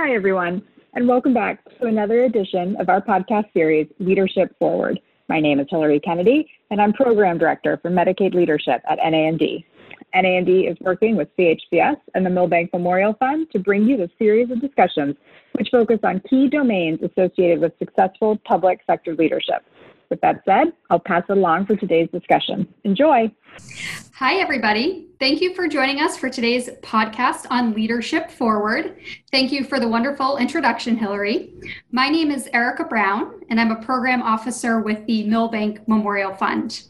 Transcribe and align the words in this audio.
Hi, 0.00 0.14
everyone, 0.14 0.62
and 0.94 1.08
welcome 1.08 1.34
back 1.34 1.58
to 1.80 1.86
another 1.86 2.22
edition 2.22 2.76
of 2.78 2.88
our 2.88 3.02
podcast 3.02 3.52
series, 3.52 3.88
Leadership 3.98 4.56
Forward. 4.60 5.00
My 5.28 5.40
name 5.40 5.58
is 5.58 5.66
Hillary 5.68 5.98
Kennedy, 5.98 6.48
and 6.70 6.80
I'm 6.80 6.92
Program 6.92 7.36
Director 7.36 7.80
for 7.82 7.90
Medicaid 7.90 8.32
Leadership 8.32 8.80
at 8.88 9.00
NAMD. 9.00 9.64
NAMD 10.14 10.70
is 10.70 10.76
working 10.82 11.16
with 11.16 11.28
CHCS 11.36 11.96
and 12.14 12.24
the 12.24 12.30
Milbank 12.30 12.72
Memorial 12.72 13.14
Fund 13.14 13.48
to 13.50 13.58
bring 13.58 13.88
you 13.88 13.96
the 13.96 14.08
series 14.20 14.52
of 14.52 14.60
discussions 14.60 15.16
which 15.54 15.66
focus 15.72 15.98
on 16.04 16.22
key 16.30 16.48
domains 16.48 17.00
associated 17.02 17.58
with 17.58 17.72
successful 17.80 18.38
public 18.44 18.78
sector 18.86 19.16
leadership. 19.16 19.64
With 20.10 20.20
that 20.22 20.42
said, 20.46 20.72
I'll 20.88 20.98
pass 20.98 21.24
it 21.28 21.32
along 21.32 21.66
for 21.66 21.76
today's 21.76 22.08
discussion. 22.10 22.66
Enjoy. 22.84 23.30
Hi, 24.14 24.36
everybody. 24.36 25.08
Thank 25.20 25.42
you 25.42 25.54
for 25.54 25.68
joining 25.68 26.00
us 26.00 26.16
for 26.16 26.30
today's 26.30 26.70
podcast 26.82 27.46
on 27.50 27.74
Leadership 27.74 28.30
Forward. 28.30 28.96
Thank 29.30 29.52
you 29.52 29.64
for 29.64 29.78
the 29.78 29.88
wonderful 29.88 30.38
introduction, 30.38 30.96
Hillary. 30.96 31.52
My 31.92 32.08
name 32.08 32.30
is 32.30 32.48
Erica 32.54 32.84
Brown, 32.84 33.40
and 33.50 33.60
I'm 33.60 33.70
a 33.70 33.82
program 33.82 34.22
officer 34.22 34.80
with 34.80 35.04
the 35.06 35.24
Milbank 35.24 35.86
Memorial 35.86 36.34
Fund. 36.34 36.84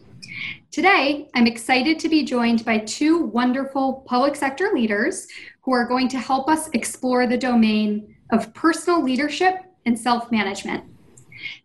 Today, 0.71 1.29
I'm 1.35 1.49
excited 1.49 1.99
to 1.99 2.09
be 2.09 2.25
joined 2.25 2.65
by 2.65 2.79
two 2.79 3.25
wonderful 3.25 4.05
public 4.07 4.37
sector 4.37 4.71
leaders 4.73 5.27
who 5.63 5.73
are 5.73 5.89
going 5.89 6.09
to 6.09 6.19
help 6.19 6.49
us 6.49 6.69
explore 6.69 7.27
the 7.27 7.39
domain 7.39 8.15
of 8.31 8.55
personal 8.55 9.03
leadership 9.03 9.57
and 9.87 9.99
self 9.99 10.31
management. 10.31 10.85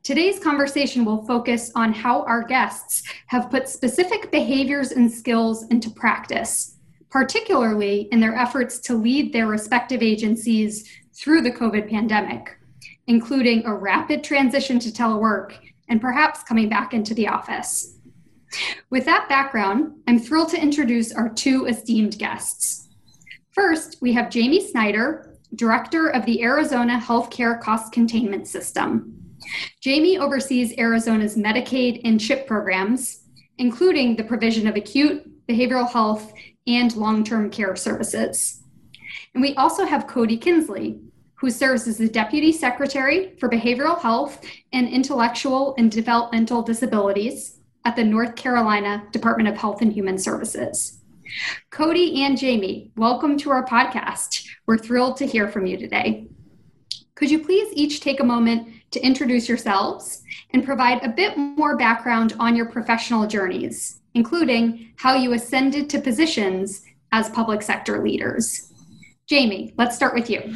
Today's 0.04 0.40
conversation 0.40 1.05
will 1.05 1.26
focus 1.26 1.72
on 1.76 1.94
how 1.94 2.23
our 2.23 2.44
guests 2.44 3.04
have 3.27 3.50
put 3.50 3.70
specific 3.70 4.32
behaviors 4.32 4.91
and 4.91 5.12
skills 5.12 5.68
into 5.68 5.90
practice, 5.90 6.77
particularly 7.09 8.08
in 8.12 8.20
their 8.20 8.36
efforts 8.36 8.80
to 8.80 8.96
lead 8.96 9.32
their 9.32 9.48
respective 9.48 10.02
agencies 10.02 10.90
through 11.13 11.41
the 11.41 11.52
COVID 11.52 11.90
pandemic, 11.90 12.58
including 13.08 13.66
a 13.66 13.73
rapid 13.73 14.23
transition 14.23 14.80
to 14.80 14.90
telework 14.90 15.54
and 15.90 16.02
perhaps 16.02 16.43
coming 16.43 16.70
back 16.70 16.93
into 16.93 17.13
the 17.13 17.27
office. 17.27 17.99
With 18.90 19.05
that 19.05 19.27
background, 19.30 19.93
I'm 20.08 20.20
thrilled 20.20 20.49
to 20.49 20.62
introduce 20.62 21.12
our 21.12 21.30
two 21.30 21.65
esteemed 21.65 22.18
guests. 22.18 22.90
First, 23.52 23.98
we 24.02 24.13
have 24.13 24.30
Jamie 24.30 24.68
Snyder, 24.68 25.35
Director 25.55 26.10
of 26.10 26.26
the 26.26 26.41
Arizona 26.41 26.99
Healthcare 26.99 27.62
Cost 27.62 27.91
Containment 27.91 28.48
System. 28.48 29.12
Jamie 29.82 30.18
oversees 30.18 30.77
Arizona's 30.77 31.36
Medicaid 31.36 32.02
and 32.04 32.20
CHIP 32.20 32.48
programs, 32.48 33.24
including 33.58 34.16
the 34.16 34.24
provision 34.24 34.68
of 34.68 34.76
acute, 34.76 35.30
behavioral 35.48 35.90
health, 35.90 36.34
and 36.68 36.96
long 36.96 37.24
term 37.24 37.49
care 37.49 37.76
services. 37.76 38.64
And 39.34 39.41
we 39.41 39.55
also 39.55 39.86
have 39.86 40.08
Cody 40.08 40.38
Kinsley, 40.38 40.99
who 41.36 41.49
serves 41.49 41.88
as 41.88 41.98
the 41.98 42.08
Deputy 42.08 42.52
Secretary 42.52 43.36
for 43.38 43.49
Behavioral 43.49 43.99
Health 43.99 44.41
and 44.71 44.88
Intellectual 44.88 45.76
and 45.77 45.91
Developmental 45.91 46.62
Disabilities 46.62 47.60
at 47.86 47.96
the 47.96 48.04
North 48.04 48.36
Carolina 48.36 49.04
Department 49.12 49.49
of 49.49 49.58
Health 49.58 49.82
and 49.82 49.91
Human 49.91 50.18
Services. 50.18 51.02
Cody 51.70 52.24
and 52.24 52.38
Jamie, 52.38 52.91
welcome 52.96 53.38
to 53.40 53.49
our 53.49 53.66
podcast. 53.66 54.48
We're 54.66 54.77
thrilled 54.77 55.18
to 55.18 55.27
hear 55.27 55.48
from 55.48 55.66
you 55.66 55.77
today. 55.77 56.27
Could 57.16 57.32
you 57.32 57.44
please 57.44 57.74
each 57.74 58.02
take 58.02 58.20
a 58.20 58.26
moment 58.26 58.73
to 58.94 59.05
introduce 59.05 59.49
yourselves 59.49 60.24
and 60.52 60.63
provide 60.63 61.04
a 61.04 61.10
bit 61.10 61.38
more 61.38 61.77
background 61.77 62.34
on 62.40 62.55
your 62.55 62.66
professional 62.66 63.27
journeys, 63.27 63.99
including 64.13 64.94
how 64.96 65.16
you 65.16 65.34
ascended 65.34 65.90
to 65.90 66.00
positions 66.00 66.84
as 67.12 67.30
public 67.30 67.62
sector 67.62 68.03
leaders. 68.03 68.72
Jamie, 69.25 69.74
let's 69.78 69.96
start 69.96 70.13
with 70.13 70.29
you. 70.29 70.53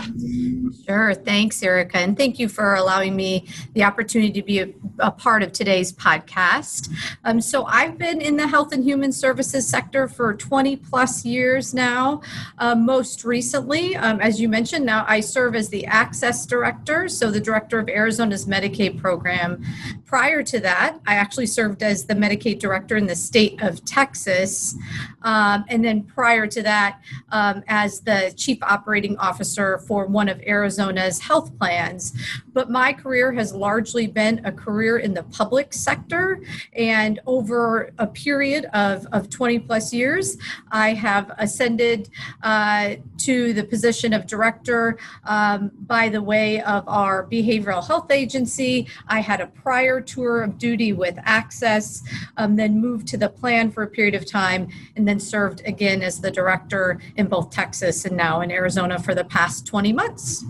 Sure. 0.86 1.14
Thanks, 1.14 1.64
Erica. 1.64 2.00
And 2.00 2.18
thank 2.18 2.38
you 2.38 2.50
for 2.50 2.76
allowing 2.76 3.16
me 3.16 3.48
the 3.74 3.84
opportunity 3.86 4.34
to 4.34 4.46
be 4.46 4.60
a, 4.60 4.70
a 5.00 5.10
part 5.10 5.42
of 5.42 5.54
today's 5.54 5.94
podcast. 5.94 6.90
Um, 7.24 7.40
so, 7.40 7.64
I've 7.66 7.98
been 7.98 8.20
in 8.20 8.36
the 8.36 8.46
health 8.46 8.74
and 8.74 8.84
human 8.84 9.14
services 9.14 9.66
sector 9.66 10.10
for 10.10 10.34
20 10.34 10.76
plus 10.76 11.24
years 11.24 11.74
now. 11.74 12.22
Um, 12.58 12.86
most 12.86 13.24
recently, 13.24 13.96
um, 13.96 14.20
as 14.20 14.42
you 14.42 14.50
mentioned, 14.50 14.86
now 14.86 15.06
I 15.08 15.22
serve 15.22 15.56
as 15.56 15.70
the 15.70 15.86
AHCCCS 15.88 16.48
Director, 16.50 17.08
so 17.08 17.32
the 17.32 17.40
Director 17.40 17.80
of 17.80 17.88
Arizona's 17.88 18.48
Medicaid 18.48 19.00
program. 19.00 19.64
Prior 20.06 20.44
to 20.44 20.60
that, 20.60 21.00
I 21.08 21.16
actually 21.16 21.48
served 21.48 21.84
as 21.84 22.06
the 22.06 22.16
Medicaid 22.16 22.60
Director 22.60 22.98
in 22.98 23.08
the 23.08 23.16
state 23.16 23.62
of 23.62 23.84
Texas. 23.86 24.76
Um, 25.22 25.66
and 25.70 25.84
then 25.84 26.04
prior 26.04 26.48
to 26.48 26.62
that, 26.64 27.02
um, 27.32 27.64
as 27.68 28.02
the 28.02 28.34
Chief 28.36 28.57
chief 28.58 28.64
operating 28.64 29.18
officer 29.18 29.80
for 29.80 30.06
one 30.06 30.30
of 30.30 30.42
Arizona's 30.42 31.20
health 31.20 31.58
plans. 31.58 32.14
But 32.54 32.70
my 32.70 32.94
career 32.94 33.32
has 33.34 33.54
largely 33.54 34.08
been 34.08 34.42
a 34.46 34.52
career 34.52 34.98
in 34.98 35.14
the 35.14 35.24
public 35.24 35.74
sector. 35.74 36.42
And 36.74 37.20
over 37.26 37.92
a 38.00 38.08
period 38.08 38.66
of, 38.74 39.06
of 39.12 39.30
20 39.30 39.60
plus 39.60 39.94
years, 39.94 40.38
I 40.72 40.94
have 40.94 41.32
ascended 41.38 42.10
uh, 42.42 42.96
to 43.20 43.54
the 43.54 43.64
position 43.64 44.14
of 44.14 44.26
director 44.26 44.98
um, 45.26 45.72
by 45.82 46.10
the 46.10 46.22
way 46.22 46.62
of 46.62 46.88
our 46.88 47.28
behavioral 47.28 47.86
health 47.86 48.12
agency. 48.12 48.88
I 49.08 49.20
had 49.20 49.42
a 49.42 49.48
prior 49.48 50.02
tour 50.02 50.42
of 50.42 50.58
duty 50.58 50.94
with 50.94 51.16
AHCCCS, 51.18 52.02
um, 52.38 52.56
then 52.56 52.80
moved 52.80 53.08
to 53.10 53.18
the 53.18 53.30
plan 53.30 53.70
for 53.70 53.84
a 53.84 53.88
period 53.88 54.16
of 54.16 54.26
time, 54.26 54.70
and 54.96 55.08
then 55.08 55.20
served 55.20 55.62
again 55.66 56.02
as 56.02 56.20
the 56.20 56.32
director 56.32 57.00
in 57.18 57.28
both 57.28 57.52
Texas 57.52 58.06
and 58.06 58.18
now 58.18 58.42
in 58.42 58.47
Arizona 58.52 59.00
for 59.00 59.16
the 59.16 59.26
past 59.26 59.66
20 59.66 59.94
months. 59.94 60.44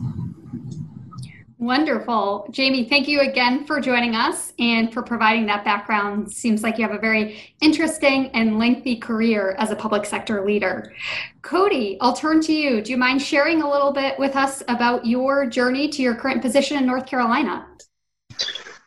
Wonderful. 1.59 2.47
Jamie, 2.51 2.87
thank 2.87 3.07
you 3.07 3.21
again 3.21 3.65
for 3.65 3.81
joining 3.81 4.13
us 4.13 4.53
and 4.59 4.93
for 4.93 5.01
providing 5.01 5.47
that 5.47 5.65
background. 5.65 6.31
Seems 6.31 6.61
like 6.61 6.77
you 6.77 6.87
have 6.87 6.95
a 6.95 6.99
very 6.99 7.55
interesting 7.61 8.27
and 8.35 8.59
lengthy 8.59 8.95
career 8.95 9.55
as 9.57 9.71
a 9.71 9.75
public 9.75 10.05
sector 10.05 10.45
leader. 10.45 10.93
Cody, 11.41 11.97
I'll 11.99 12.13
turn 12.13 12.41
to 12.41 12.53
you. 12.53 12.83
Do 12.83 12.91
you 12.91 12.97
mind 12.97 13.23
sharing 13.23 13.63
a 13.63 13.69
little 13.69 13.91
bit 13.91 14.19
with 14.19 14.35
us 14.35 14.61
about 14.67 15.07
your 15.07 15.47
journey 15.47 15.89
to 15.89 16.01
your 16.03 16.13
current 16.13 16.43
position 16.43 16.77
in 16.77 16.85
North 16.85 17.07
Carolina? 17.07 17.65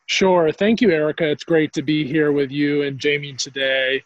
Sure. 0.06 0.52
Thank 0.52 0.80
you, 0.80 0.90
Erica. 0.90 1.28
It's 1.28 1.44
great 1.44 1.72
to 1.72 1.82
be 1.82 2.06
here 2.06 2.30
with 2.30 2.52
you 2.52 2.82
and 2.82 3.00
Jamie 3.00 3.34
today. 3.34 4.02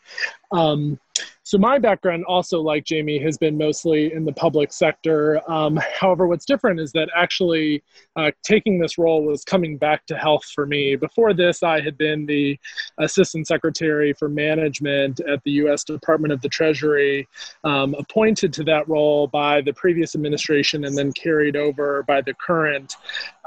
Um, 0.52 0.98
so 1.44 1.58
my 1.58 1.78
background 1.78 2.24
also 2.24 2.60
like 2.60 2.84
jamie 2.84 3.18
has 3.18 3.38
been 3.38 3.56
mostly 3.56 4.12
in 4.12 4.24
the 4.24 4.32
public 4.32 4.72
sector. 4.72 5.40
Um, 5.50 5.78
however 6.00 6.26
what's 6.26 6.44
different 6.44 6.80
is 6.80 6.90
that 6.92 7.08
actually 7.14 7.82
uh, 8.16 8.30
taking 8.42 8.78
this 8.78 8.98
role 8.98 9.24
was 9.24 9.44
coming 9.44 9.76
back 9.76 10.06
to 10.06 10.16
health 10.16 10.44
for 10.54 10.66
me. 10.66 10.96
Before 10.96 11.32
this 11.32 11.62
i 11.62 11.80
had 11.80 11.96
been 11.96 12.26
the 12.26 12.58
assistant 12.98 13.46
secretary 13.46 14.12
for 14.12 14.28
management 14.28 15.20
at 15.20 15.42
the 15.44 15.52
u.s 15.52 15.84
department 15.84 16.32
of 16.32 16.40
the 16.40 16.48
treasury 16.48 17.28
um, 17.62 17.94
appointed 17.98 18.52
to 18.54 18.64
that 18.64 18.88
role 18.88 19.26
by 19.26 19.60
the 19.60 19.72
previous 19.72 20.14
administration 20.14 20.84
and 20.84 20.96
then 20.96 21.12
carried 21.12 21.56
over 21.56 22.02
by 22.04 22.20
the 22.20 22.34
current. 22.34 22.96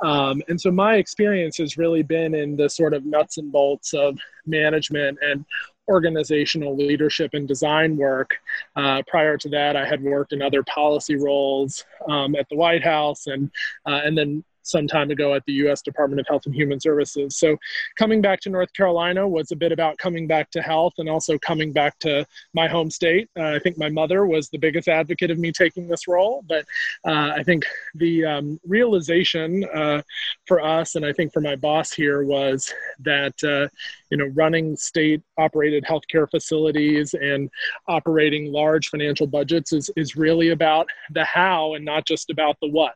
Um, 0.03 0.41
and 0.47 0.59
so 0.59 0.71
my 0.71 0.95
experience 0.95 1.57
has 1.57 1.77
really 1.77 2.03
been 2.03 2.35
in 2.35 2.55
the 2.55 2.69
sort 2.69 2.93
of 2.93 3.05
nuts 3.05 3.37
and 3.37 3.51
bolts 3.51 3.93
of 3.93 4.17
management 4.45 5.17
and 5.21 5.45
organizational 5.87 6.75
leadership 6.75 7.31
and 7.33 7.47
design 7.47 7.97
work. 7.97 8.35
Uh, 8.75 9.01
prior 9.07 9.37
to 9.37 9.49
that, 9.49 9.75
I 9.75 9.85
had 9.85 10.01
worked 10.01 10.33
in 10.33 10.41
other 10.41 10.63
policy 10.63 11.15
roles 11.15 11.85
um, 12.09 12.35
at 12.35 12.47
the 12.49 12.55
White 12.55 12.83
House 12.83 13.27
and 13.27 13.51
uh, 13.85 14.01
and 14.03 14.17
then 14.17 14.43
some 14.67 14.87
time 14.87 15.11
ago 15.11 15.33
at 15.33 15.43
the 15.45 15.53
U.S. 15.53 15.81
Department 15.81 16.19
of 16.19 16.27
Health 16.27 16.45
and 16.45 16.55
Human 16.55 16.79
Services. 16.79 17.37
So, 17.37 17.57
coming 17.97 18.21
back 18.21 18.39
to 18.41 18.49
North 18.49 18.73
Carolina 18.73 19.27
was 19.27 19.51
a 19.51 19.55
bit 19.55 19.71
about 19.71 19.97
coming 19.97 20.27
back 20.27 20.51
to 20.51 20.61
health 20.61 20.93
and 20.97 21.09
also 21.09 21.37
coming 21.39 21.71
back 21.71 21.97
to 21.99 22.25
my 22.53 22.67
home 22.67 22.89
state. 22.89 23.29
Uh, 23.37 23.55
I 23.55 23.59
think 23.59 23.77
my 23.77 23.89
mother 23.89 24.25
was 24.25 24.49
the 24.49 24.57
biggest 24.57 24.87
advocate 24.87 25.31
of 25.31 25.39
me 25.39 25.51
taking 25.51 25.87
this 25.87 26.07
role, 26.07 26.43
but 26.47 26.65
uh, 27.05 27.33
I 27.35 27.43
think 27.43 27.65
the 27.95 28.25
um, 28.25 28.59
realization 28.65 29.65
uh, 29.73 30.01
for 30.45 30.61
us 30.61 30.95
and 30.95 31.05
I 31.05 31.13
think 31.13 31.33
for 31.33 31.41
my 31.41 31.55
boss 31.55 31.91
here 31.91 32.23
was 32.23 32.71
that 32.99 33.33
uh, 33.43 33.67
you 34.09 34.17
know 34.17 34.27
running 34.35 34.75
state 34.75 35.21
operated 35.37 35.83
healthcare 35.83 36.29
facilities 36.29 37.13
and 37.13 37.49
operating 37.87 38.51
large 38.51 38.89
financial 38.89 39.27
budgets 39.27 39.73
is, 39.73 39.89
is 39.95 40.15
really 40.15 40.49
about 40.49 40.87
the 41.11 41.23
how 41.23 41.73
and 41.75 41.85
not 41.85 42.05
just 42.05 42.29
about 42.29 42.57
the 42.61 42.69
what 42.69 42.95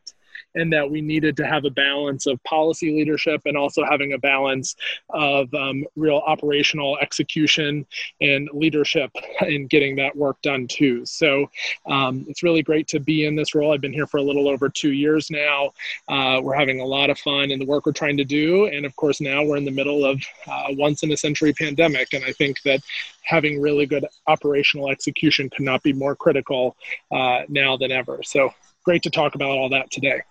and 0.56 0.72
that 0.74 0.90
we 0.90 1.02
needed 1.02 1.38
to 1.38 1.46
have 1.46 1.66
a 1.66 1.70
balance 1.70 2.26
of 2.26 2.42
policy 2.44 2.92
leadership 2.92 3.42
and 3.46 3.58
also 3.58 3.84
having 3.84 4.14
a 4.14 4.18
balance 4.18 4.76
of 5.10 5.54
um, 5.54 5.84
real 5.96 6.22
operational 6.26 6.98
execution 7.00 7.86
and 8.22 8.50
leadership 8.54 9.12
in 9.42 9.68
getting 9.68 9.96
that 9.96 10.16
work 10.16 10.42
done 10.42 10.68
too. 10.68 11.06
So 11.06 11.50
um, 11.86 12.26
it's 12.28 12.44
really 12.44 12.64
great 12.64 12.88
to 12.90 13.00
be 13.00 13.26
in 13.26 13.36
this 13.36 13.56
role. 13.56 13.74
I've 13.74 13.82
been 13.82 13.94
here 13.94 14.08
for 14.08 14.18
a 14.18 14.24
little 14.24 14.48
over 14.48 14.70
two 14.70 14.92
years 14.92 15.30
now. 15.30 15.72
Uh, 16.08 16.40
we're 16.42 16.56
having 16.56 16.80
a 16.80 16.86
lot 16.86 17.10
of 17.10 17.20
fun 17.20 17.52
in 17.52 17.60
the 17.60 17.66
work 17.66 17.86
we're 17.86 17.92
trying 17.92 18.18
to 18.18 18.26
do. 18.26 18.68
And 18.68 18.86
of 18.86 18.96
course, 18.96 19.22
now 19.22 19.44
we're 19.44 19.58
in 19.58 19.66
the 19.66 19.72
middle 19.72 20.06
of 20.06 20.22
uh, 20.48 20.68
once 20.72 21.04
in 21.04 21.12
a 21.12 21.18
century 21.18 21.54
pandemic. 21.54 22.14
And 22.14 22.24
I 22.24 22.32
think 22.34 22.62
that 22.64 22.82
having 23.24 23.62
really 23.62 23.86
good 23.86 24.06
operational 24.28 24.90
execution 24.90 25.50
could 25.50 25.66
not 25.66 25.84
be 25.84 25.94
more 25.94 26.16
critical 26.16 26.76
uh, 27.12 27.42
now 27.48 27.78
than 27.78 27.92
ever. 27.92 28.22
So 28.24 28.54
great 28.84 29.04
to 29.04 29.10
talk 29.10 29.36
about 29.36 29.52
all 29.52 29.70
that 29.70 29.92
today. 29.92 30.22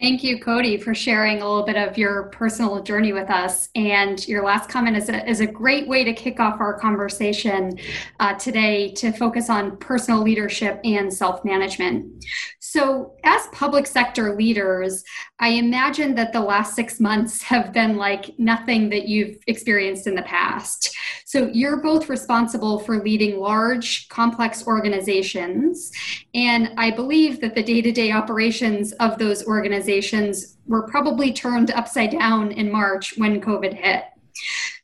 Thank 0.00 0.22
you, 0.22 0.38
Cody, 0.38 0.76
for 0.76 0.94
sharing 0.94 1.42
a 1.42 1.48
little 1.48 1.64
bit 1.64 1.74
of 1.74 1.98
your 1.98 2.24
personal 2.24 2.80
journey 2.80 3.12
with 3.12 3.28
us. 3.30 3.68
And 3.74 4.26
your 4.28 4.44
last 4.44 4.70
comment 4.70 4.96
is 4.96 5.08
a, 5.08 5.28
is 5.28 5.40
a 5.40 5.46
great 5.46 5.88
way 5.88 6.04
to 6.04 6.12
kick 6.12 6.38
off 6.38 6.60
our 6.60 6.78
conversation 6.78 7.76
uh, 8.20 8.34
today 8.34 8.92
to 8.92 9.10
focus 9.10 9.50
on 9.50 9.76
personal 9.78 10.22
leadership 10.22 10.80
and 10.84 11.12
self 11.12 11.44
management. 11.44 12.24
So, 12.70 13.14
as 13.24 13.46
public 13.46 13.86
sector 13.86 14.36
leaders, 14.36 15.02
I 15.40 15.48
imagine 15.52 16.14
that 16.16 16.34
the 16.34 16.42
last 16.42 16.76
six 16.76 17.00
months 17.00 17.40
have 17.40 17.72
been 17.72 17.96
like 17.96 18.38
nothing 18.38 18.90
that 18.90 19.08
you've 19.08 19.38
experienced 19.46 20.06
in 20.06 20.14
the 20.14 20.20
past. 20.24 20.94
So, 21.24 21.50
you're 21.54 21.78
both 21.78 22.10
responsible 22.10 22.80
for 22.80 23.02
leading 23.02 23.40
large, 23.40 24.06
complex 24.10 24.66
organizations. 24.66 25.90
And 26.34 26.74
I 26.76 26.90
believe 26.90 27.40
that 27.40 27.54
the 27.54 27.62
day 27.62 27.80
to 27.80 27.90
day 27.90 28.12
operations 28.12 28.92
of 29.00 29.18
those 29.18 29.46
organizations 29.46 30.58
were 30.66 30.86
probably 30.88 31.32
turned 31.32 31.70
upside 31.70 32.10
down 32.10 32.52
in 32.52 32.70
March 32.70 33.16
when 33.16 33.40
COVID 33.40 33.72
hit. 33.72 34.04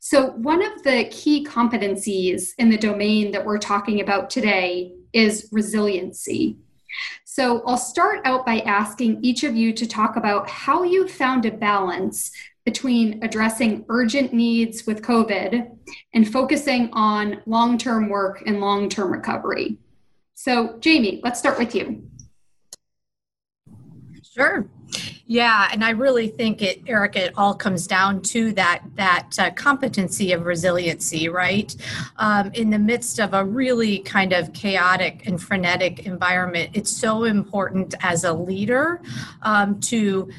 So, 0.01 0.31
one 0.31 0.65
of 0.65 0.83
the 0.85 1.05
key 1.11 1.45
competencies 1.45 2.53
in 2.57 2.71
the 2.71 2.79
domain 2.79 3.31
that 3.33 3.45
we're 3.45 3.59
talking 3.59 4.01
about 4.01 4.31
today 4.31 4.95
is 5.13 5.51
resiliency. 5.53 6.57
So 7.35 7.65
I'll 7.67 7.77
start 7.77 8.21
out 8.25 8.47
by 8.47 8.61
asking 8.61 9.19
each 9.25 9.43
of 9.43 9.57
you 9.57 9.73
to 9.73 9.89
talk 9.89 10.15
about 10.15 10.49
how 10.49 10.85
you 10.85 11.09
found 11.09 11.45
a 11.45 11.51
balance 11.51 12.31
between 12.65 13.19
addressing 13.25 13.85
urgent 13.89 14.33
needs 14.33 14.87
with 14.87 15.03
COVID 15.03 15.69
and 16.13 16.33
focusing 16.33 16.91
on 16.93 17.43
long 17.45 17.77
term 17.77 18.09
work 18.09 18.45
and 18.47 18.61
long 18.61 18.89
term 18.89 19.11
recovery. 19.11 19.79
So, 20.35 20.79
Jamie, 20.79 21.21
let's 21.25 21.41
start 21.41 21.59
with 21.59 21.75
you. 21.75 22.09
Sure. 24.23 24.69
Yeah, 25.27 25.71
and 25.73 25.83
I 25.83 25.91
really 25.91 26.29
think 26.29 26.61
it, 26.61 26.83
Erica, 26.87 27.25
it 27.25 27.33
all 27.37 27.55
comes 27.55 27.87
down 27.87 28.21
to 28.23 28.53
that 28.53 28.83
that 28.97 29.31
uh, 29.39 29.51
competency 29.53 30.33
of 30.33 30.45
resiliency, 30.45 31.31
right? 31.31 31.75
Um, 32.19 32.51
in 32.53 32.69
the 32.69 32.79
midst 32.79 33.19
of 33.19 33.33
a 33.33 33.43
really 33.43 34.01
kind 34.01 34.35
of 34.35 34.53
chaotic 34.53 35.27
and 35.27 35.41
frenetic 35.43 36.05
environment, 36.05 36.71
it's 36.75 36.91
so 36.91 37.25
important 37.25 37.95
as 38.03 38.25
a 38.25 38.35
leader 38.35 39.01
um, 39.41 39.81
to 39.81 40.31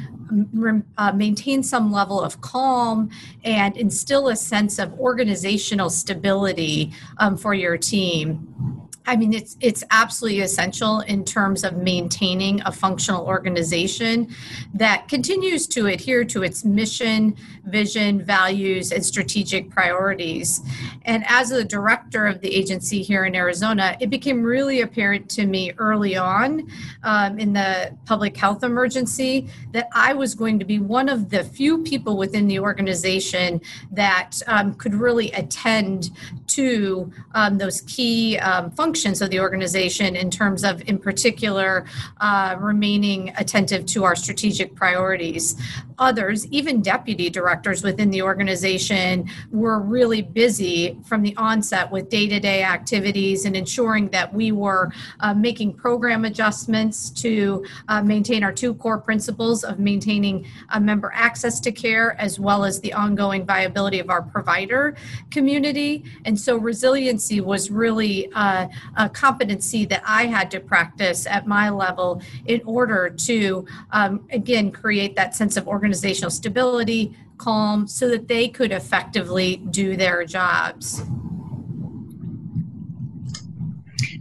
uh, 0.99 1.11
maintain 1.13 1.63
some 1.63 1.91
level 1.91 2.21
of 2.21 2.41
calm 2.41 3.09
and 3.43 3.75
instill 3.77 4.27
a 4.27 4.35
sense 4.35 4.77
of 4.77 4.93
organizational 4.99 5.89
stability 5.89 6.93
um, 7.17 7.37
for 7.37 7.55
your 7.55 7.75
team 7.75 8.84
I 9.07 9.15
mean, 9.15 9.33
it's 9.33 9.55
it's 9.59 9.83
absolutely 9.91 10.41
essential 10.41 11.01
in 11.01 11.23
terms 11.23 11.63
of 11.63 11.77
maintaining 11.77 12.61
a 12.61 12.71
functional 12.71 13.25
organization 13.25 14.33
that 14.73 15.07
continues 15.07 15.67
to 15.67 15.87
adhere 15.87 16.25
to 16.25 16.43
its 16.43 16.65
mission, 16.65 17.35
vision, 17.65 18.23
values, 18.23 18.91
and 18.91 19.05
strategic 19.05 19.69
priorities. 19.69 20.61
And 21.05 21.23
as 21.27 21.51
a 21.51 21.63
director 21.63 22.25
of 22.27 22.41
the 22.41 22.53
agency 22.53 23.01
here 23.01 23.25
in 23.25 23.35
Arizona, 23.35 23.97
it 23.99 24.09
became 24.09 24.41
really 24.41 24.81
apparent 24.81 25.29
to 25.31 25.45
me 25.45 25.71
early 25.77 26.15
on 26.15 26.69
um, 27.03 27.39
in 27.39 27.53
the 27.53 27.95
public 28.05 28.35
health 28.37 28.63
emergency 28.63 29.47
that 29.71 29.87
I 29.93 30.13
was 30.13 30.35
going 30.35 30.59
to 30.59 30.65
be 30.65 30.79
one 30.79 31.09
of 31.09 31.29
the 31.29 31.43
few 31.43 31.83
people 31.83 32.17
within 32.17 32.47
the 32.47 32.59
organization 32.59 33.61
that 33.91 34.41
um, 34.47 34.75
could 34.75 34.93
really 34.93 35.31
attend 35.31 36.11
to 36.47 37.11
um, 37.33 37.57
those 37.57 37.81
key 37.81 38.37
um, 38.39 38.71
functions 38.71 39.21
of 39.21 39.29
the 39.29 39.39
organization 39.39 40.15
in 40.15 40.29
terms 40.29 40.63
of, 40.63 40.81
in 40.87 40.97
particular, 40.97 41.85
uh, 42.21 42.55
remaining 42.59 43.33
attentive 43.37 43.85
to 43.85 44.03
our 44.03 44.15
strategic 44.15 44.73
priorities. 44.75 45.55
Others, 45.97 46.47
even 46.47 46.81
deputy 46.81 47.29
directors 47.29 47.54
within 47.83 48.09
the 48.09 48.21
organization, 48.21 49.29
were 49.51 49.79
really 49.79 50.21
busy 50.21 50.97
from 51.05 51.21
the 51.21 51.35
onset 51.37 51.89
with 51.91 52.09
day 52.09 52.27
to 52.27 52.39
day 52.39 52.63
activities 52.63 53.45
and 53.45 53.55
ensuring 53.55 54.09
that 54.09 54.33
we 54.33 54.51
were 54.51 54.91
uh, 55.19 55.33
making 55.33 55.73
program 55.73 56.25
adjustments 56.25 57.09
to 57.09 57.65
uh, 57.87 58.01
maintain 58.01 58.43
our 58.43 58.51
two 58.51 58.73
core 58.75 58.99
principles 58.99 59.63
of 59.63 59.79
maintaining 59.79 60.45
member 60.79 61.11
access 61.13 61.59
to 61.59 61.71
care 61.71 62.19
as 62.19 62.39
well 62.39 62.63
as 62.63 62.79
the 62.81 62.93
ongoing 62.93 63.45
viability 63.45 63.99
of 63.99 64.09
our 64.09 64.21
provider 64.21 64.95
community. 65.31 66.03
And 66.25 66.39
so 66.39 66.57
resiliency 66.57 67.41
was 67.41 67.71
really 67.71 68.31
uh, 68.33 68.67
a 68.97 69.09
competency 69.09 69.85
that 69.85 70.03
I 70.05 70.25
had 70.25 70.51
to 70.51 70.59
practice 70.59 71.25
at 71.25 71.47
my 71.47 71.69
level 71.69 72.21
in 72.45 72.61
order 72.65 73.09
to, 73.09 73.65
um, 73.91 74.25
again, 74.31 74.71
create 74.71 75.15
that 75.15 75.35
sense 75.35 75.57
of 75.57 75.67
organizational 75.67 76.31
stability, 76.31 77.15
calm, 77.37 77.87
so 77.87 78.07
that 78.09 78.27
they 78.27 78.47
could 78.47 78.71
effectively 78.71 79.57
do 79.57 79.95
their 79.95 80.25
jobs. 80.25 81.03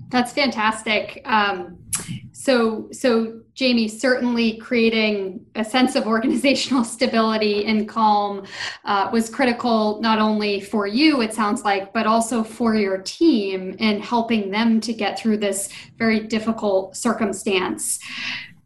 That's 0.09 0.33
fantastic. 0.33 1.23
Um, 1.25 1.79
so, 2.45 2.89
so 2.93 3.41
Jamie, 3.55 3.89
certainly 3.89 4.59
creating 4.59 5.47
a 5.55 5.65
sense 5.65 5.97
of 5.97 6.07
organizational 6.07 6.85
stability 6.97 7.65
and 7.65 7.89
calm 7.89 8.45
uh, 8.85 9.09
was 9.13 9.31
critical 9.31 10.01
not 10.03 10.19
only 10.19 10.61
for 10.61 10.87
you, 10.87 11.23
it 11.23 11.33
sounds 11.33 11.63
like, 11.63 11.93
but 11.93 12.07
also 12.07 12.45
for 12.45 12.75
your 12.75 12.99
team 12.99 13.75
in 13.79 14.01
helping 14.01 14.51
them 14.51 14.81
to 14.83 14.93
get 14.93 15.19
through 15.19 15.39
this 15.39 15.71
very 15.97 16.21
difficult 16.21 16.97
circumstance. 16.97 17.99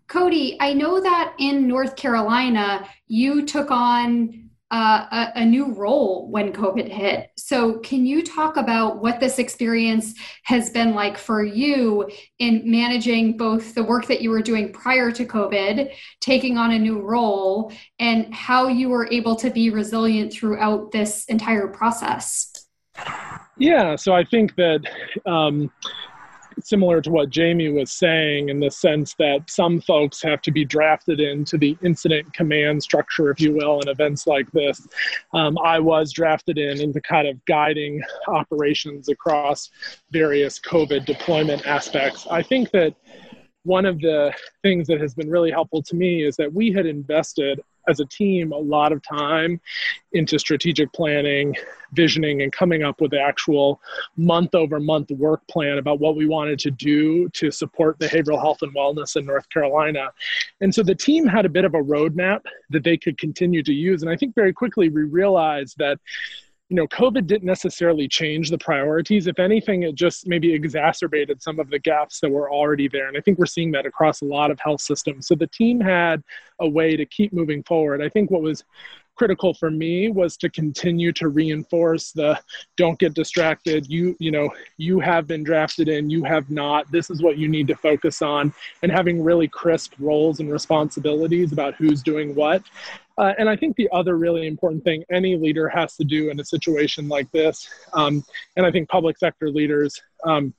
Cody, 0.08 0.56
I 0.58 0.72
know 0.72 1.00
that 1.00 1.34
in 1.38 1.68
North 1.68 1.94
Carolina, 1.94 2.88
you 3.06 3.44
took 3.44 3.70
on 3.70 4.48
uh, 4.70 5.06
a, 5.10 5.40
a, 5.40 5.44
new 5.46 5.72
role 5.72 6.30
when 6.30 6.52
COVID 6.52 6.88
hit. 6.88 7.30
So, 7.38 7.78
can 7.78 8.04
you 8.04 8.22
talk 8.22 8.58
about 8.58 9.00
what 9.00 9.18
this 9.18 9.38
experience 9.38 10.12
has 10.42 10.68
been 10.68 10.94
like 10.94 11.16
for 11.16 11.42
you 11.42 12.06
in 12.38 12.62
managing 12.70 13.38
both 13.38 13.74
the 13.74 13.82
work 13.82 14.06
that 14.08 14.20
you 14.20 14.28
were 14.28 14.42
doing 14.42 14.70
prior 14.70 15.10
to 15.10 15.24
COVID, 15.24 15.90
taking 16.20 16.58
on 16.58 16.72
a 16.72 16.78
new 16.78 17.00
role, 17.00 17.72
and 17.98 18.34
how 18.34 18.68
you 18.68 18.90
were 18.90 19.10
able 19.10 19.36
to 19.36 19.48
be 19.48 19.70
resilient 19.70 20.34
throughout 20.34 20.92
this 20.92 21.24
entire 21.26 21.68
process? 21.68 22.52
Yeah, 23.56 23.96
so 23.96 24.12
I 24.12 24.24
think 24.24 24.54
that. 24.56 24.80
Um, 25.24 25.70
similar 26.62 27.00
to 27.00 27.10
what 27.10 27.30
Jamie 27.30 27.70
was 27.70 27.90
saying 27.90 28.48
in 28.48 28.60
the 28.60 28.70
sense 28.70 29.14
that 29.18 29.48
some 29.48 29.80
folks 29.80 30.22
have 30.22 30.42
to 30.42 30.50
be 30.50 30.64
drafted 30.64 31.20
into 31.20 31.58
the 31.58 31.76
incident 31.82 32.32
command 32.32 32.82
structure, 32.82 33.30
if 33.30 33.40
you 33.40 33.54
will, 33.54 33.80
in 33.80 33.88
events 33.88 34.26
like 34.26 34.50
this. 34.52 34.86
Um, 35.32 35.58
I 35.58 35.78
was 35.78 36.12
drafted 36.12 36.58
in 36.58 36.80
into 36.80 37.00
kind 37.00 37.28
of 37.28 37.44
guiding 37.44 38.02
operations 38.28 39.08
across 39.08 39.70
various 40.10 40.58
COVID 40.58 41.04
deployment 41.04 41.66
aspects. 41.66 42.26
I 42.30 42.42
think 42.42 42.70
that 42.72 42.94
one 43.68 43.84
of 43.84 44.00
the 44.00 44.32
things 44.62 44.86
that 44.86 44.98
has 44.98 45.14
been 45.14 45.28
really 45.28 45.50
helpful 45.50 45.82
to 45.82 45.94
me 45.94 46.24
is 46.24 46.36
that 46.36 46.50
we 46.52 46.72
had 46.72 46.86
invested 46.86 47.60
as 47.86 48.00
a 48.00 48.04
team 48.06 48.52
a 48.52 48.56
lot 48.56 48.92
of 48.92 49.02
time 49.02 49.60
into 50.12 50.38
strategic 50.38 50.90
planning, 50.92 51.54
visioning, 51.92 52.42
and 52.42 52.50
coming 52.50 52.82
up 52.82 53.00
with 53.00 53.10
the 53.10 53.20
actual 53.20 53.80
month 54.16 54.54
over 54.54 54.80
month 54.80 55.10
work 55.10 55.46
plan 55.48 55.76
about 55.78 56.00
what 56.00 56.16
we 56.16 56.26
wanted 56.26 56.58
to 56.58 56.70
do 56.70 57.28
to 57.30 57.50
support 57.50 57.98
behavioral 57.98 58.40
health 58.40 58.62
and 58.62 58.74
wellness 58.74 59.16
in 59.16 59.26
North 59.26 59.48
Carolina. 59.50 60.08
And 60.62 60.74
so 60.74 60.82
the 60.82 60.94
team 60.94 61.26
had 61.26 61.44
a 61.44 61.50
bit 61.50 61.64
of 61.66 61.74
a 61.74 61.82
roadmap 61.82 62.40
that 62.70 62.84
they 62.84 62.96
could 62.96 63.18
continue 63.18 63.62
to 63.62 63.72
use. 63.72 64.02
And 64.02 64.10
I 64.10 64.16
think 64.16 64.34
very 64.34 64.52
quickly 64.52 64.88
we 64.88 65.02
realized 65.02 65.76
that 65.78 65.98
you 66.68 66.76
know, 66.76 66.86
COVID 66.88 67.26
didn't 67.26 67.46
necessarily 67.46 68.06
change 68.06 68.50
the 68.50 68.58
priorities. 68.58 69.26
If 69.26 69.38
anything, 69.38 69.84
it 69.84 69.94
just 69.94 70.26
maybe 70.26 70.52
exacerbated 70.52 71.42
some 71.42 71.58
of 71.58 71.70
the 71.70 71.78
gaps 71.78 72.20
that 72.20 72.30
were 72.30 72.50
already 72.52 72.88
there. 72.88 73.08
And 73.08 73.16
I 73.16 73.20
think 73.20 73.38
we're 73.38 73.46
seeing 73.46 73.72
that 73.72 73.86
across 73.86 74.20
a 74.20 74.26
lot 74.26 74.50
of 74.50 74.60
health 74.60 74.82
systems. 74.82 75.26
So 75.26 75.34
the 75.34 75.46
team 75.46 75.80
had 75.80 76.22
a 76.60 76.68
way 76.68 76.94
to 76.94 77.06
keep 77.06 77.32
moving 77.32 77.62
forward. 77.62 78.02
I 78.02 78.10
think 78.10 78.30
what 78.30 78.42
was 78.42 78.64
critical 79.18 79.52
for 79.52 79.70
me 79.70 80.10
was 80.10 80.36
to 80.36 80.48
continue 80.48 81.10
to 81.10 81.28
reinforce 81.28 82.12
the 82.12 82.38
don't 82.76 83.00
get 83.00 83.14
distracted 83.14 83.84
you 83.88 84.16
you 84.20 84.30
know 84.30 84.48
you 84.76 85.00
have 85.00 85.26
been 85.26 85.42
drafted 85.42 85.88
in 85.88 86.08
you 86.08 86.22
have 86.22 86.48
not 86.50 86.88
this 86.92 87.10
is 87.10 87.20
what 87.20 87.36
you 87.36 87.48
need 87.48 87.66
to 87.66 87.74
focus 87.74 88.22
on 88.22 88.54
and 88.84 88.92
having 88.92 89.20
really 89.20 89.48
crisp 89.48 89.92
roles 89.98 90.38
and 90.38 90.52
responsibilities 90.52 91.52
about 91.52 91.74
who's 91.74 92.00
doing 92.00 92.32
what 92.36 92.62
uh, 93.18 93.34
and 93.38 93.48
I 93.48 93.56
think 93.56 93.76
the 93.76 93.88
other 93.92 94.16
really 94.16 94.46
important 94.46 94.84
thing 94.84 95.04
any 95.10 95.36
leader 95.36 95.68
has 95.68 95.96
to 95.96 96.04
do 96.04 96.30
in 96.30 96.40
a 96.40 96.44
situation 96.44 97.08
like 97.08 97.30
this, 97.32 97.68
um, 97.92 98.24
and 98.56 98.64
I 98.64 98.70
think 98.70 98.88
public 98.88 99.18
sector 99.18 99.50
leaders 99.50 100.00
um, 100.24 100.54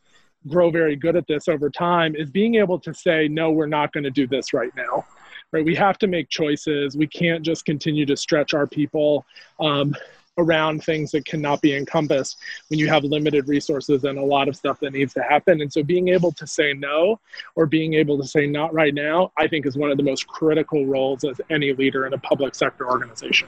grow 0.48 0.70
very 0.70 0.96
good 0.96 1.16
at 1.16 1.28
this 1.28 1.48
over 1.48 1.70
time, 1.70 2.16
is 2.16 2.30
being 2.30 2.56
able 2.56 2.80
to 2.80 2.94
say, 2.94 3.28
no, 3.28 3.51
we're 3.51 3.66
not 3.66 3.92
going 3.94 4.04
to 4.04 4.12
do 4.12 4.28
this 4.28 4.54
right 4.54 4.72
now 4.75 5.06
right? 5.51 5.66
We 5.66 5.75
have 5.75 5.98
to 6.00 6.08
make 6.08 6.30
choices. 6.30 6.96
We 6.96 7.08
can't 7.08 7.44
just 7.44 7.66
continue 7.66 8.06
to 8.06 8.16
stretch 8.16 8.54
our 8.54 8.68
people 8.68 9.25
um, 9.60 9.96
around 10.39 10.84
things 10.84 11.12
that 11.12 11.25
cannot 11.25 11.62
be 11.62 11.75
encompassed 11.75 12.38
when 12.69 12.79
you 12.79 12.88
have 12.88 13.03
limited 13.03 13.48
resources 13.48 14.03
and 14.05 14.17
a 14.17 14.24
lot 14.24 14.48
of 14.48 14.55
stuff 14.55 14.79
that 14.79 14.93
needs 14.93 15.13
to 15.13 15.22
happen. 15.22 15.62
And 15.62 15.72
so 15.72 15.84
being 15.84 16.08
able 16.08 16.31
to 16.34 16.48
say 16.48 16.74
no 16.74 17.19
or 17.55 17.65
being 17.65 17.93
able 17.93 18.17
to 18.17 18.27
say 18.27 18.48
not 18.48 18.74
right 18.74 18.93
now, 18.93 19.31
I 19.38 19.48
think 19.48 19.65
is 19.65 19.77
one 19.77 19.91
of 19.91 19.98
the 19.98 20.03
most 20.03 20.27
critical 20.27 20.86
roles 20.86 21.24
as 21.24 21.39
any 21.50 21.74
leader 21.74 22.08
in 22.08 22.13
a 22.13 22.17
public 22.17 22.55
sector 22.55 22.89
organization. 22.89 23.48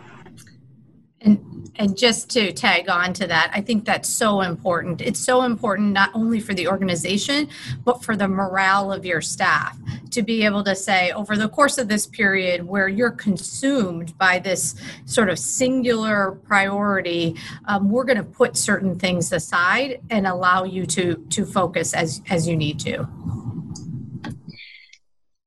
And 1.21 1.51
and 1.75 1.97
just 1.97 2.29
to 2.31 2.51
tag 2.51 2.89
on 2.89 3.13
to 3.13 3.27
that, 3.27 3.49
I 3.53 3.61
think 3.61 3.85
that's 3.85 4.09
so 4.09 4.41
important. 4.41 5.01
It's 5.01 5.19
so 5.19 5.43
important 5.43 5.93
not 5.93 6.11
only 6.13 6.39
for 6.39 6.53
the 6.53 6.67
organization, 6.67 7.47
but 7.83 8.03
for 8.03 8.15
the 8.15 8.27
morale 8.27 8.91
of 8.91 9.05
your 9.05 9.21
staff 9.21 9.77
to 10.11 10.21
be 10.21 10.43
able 10.43 10.63
to 10.65 10.75
say 10.75 11.11
over 11.11 11.37
the 11.37 11.47
course 11.47 11.77
of 11.77 11.87
this 11.87 12.05
period 12.05 12.67
where 12.67 12.87
you're 12.87 13.11
consumed 13.11 14.15
by 14.17 14.37
this 14.37 14.75
sort 15.05 15.29
of 15.29 15.39
singular 15.39 16.33
priority, 16.43 17.35
um, 17.65 17.89
we're 17.89 18.03
going 18.03 18.17
to 18.17 18.23
put 18.23 18.57
certain 18.57 18.99
things 18.99 19.31
aside 19.31 20.01
and 20.09 20.27
allow 20.27 20.63
you 20.63 20.85
to 20.85 21.15
to 21.29 21.45
focus 21.45 21.93
as 21.93 22.21
as 22.29 22.47
you 22.47 22.55
need 22.55 22.79
to. 22.81 23.07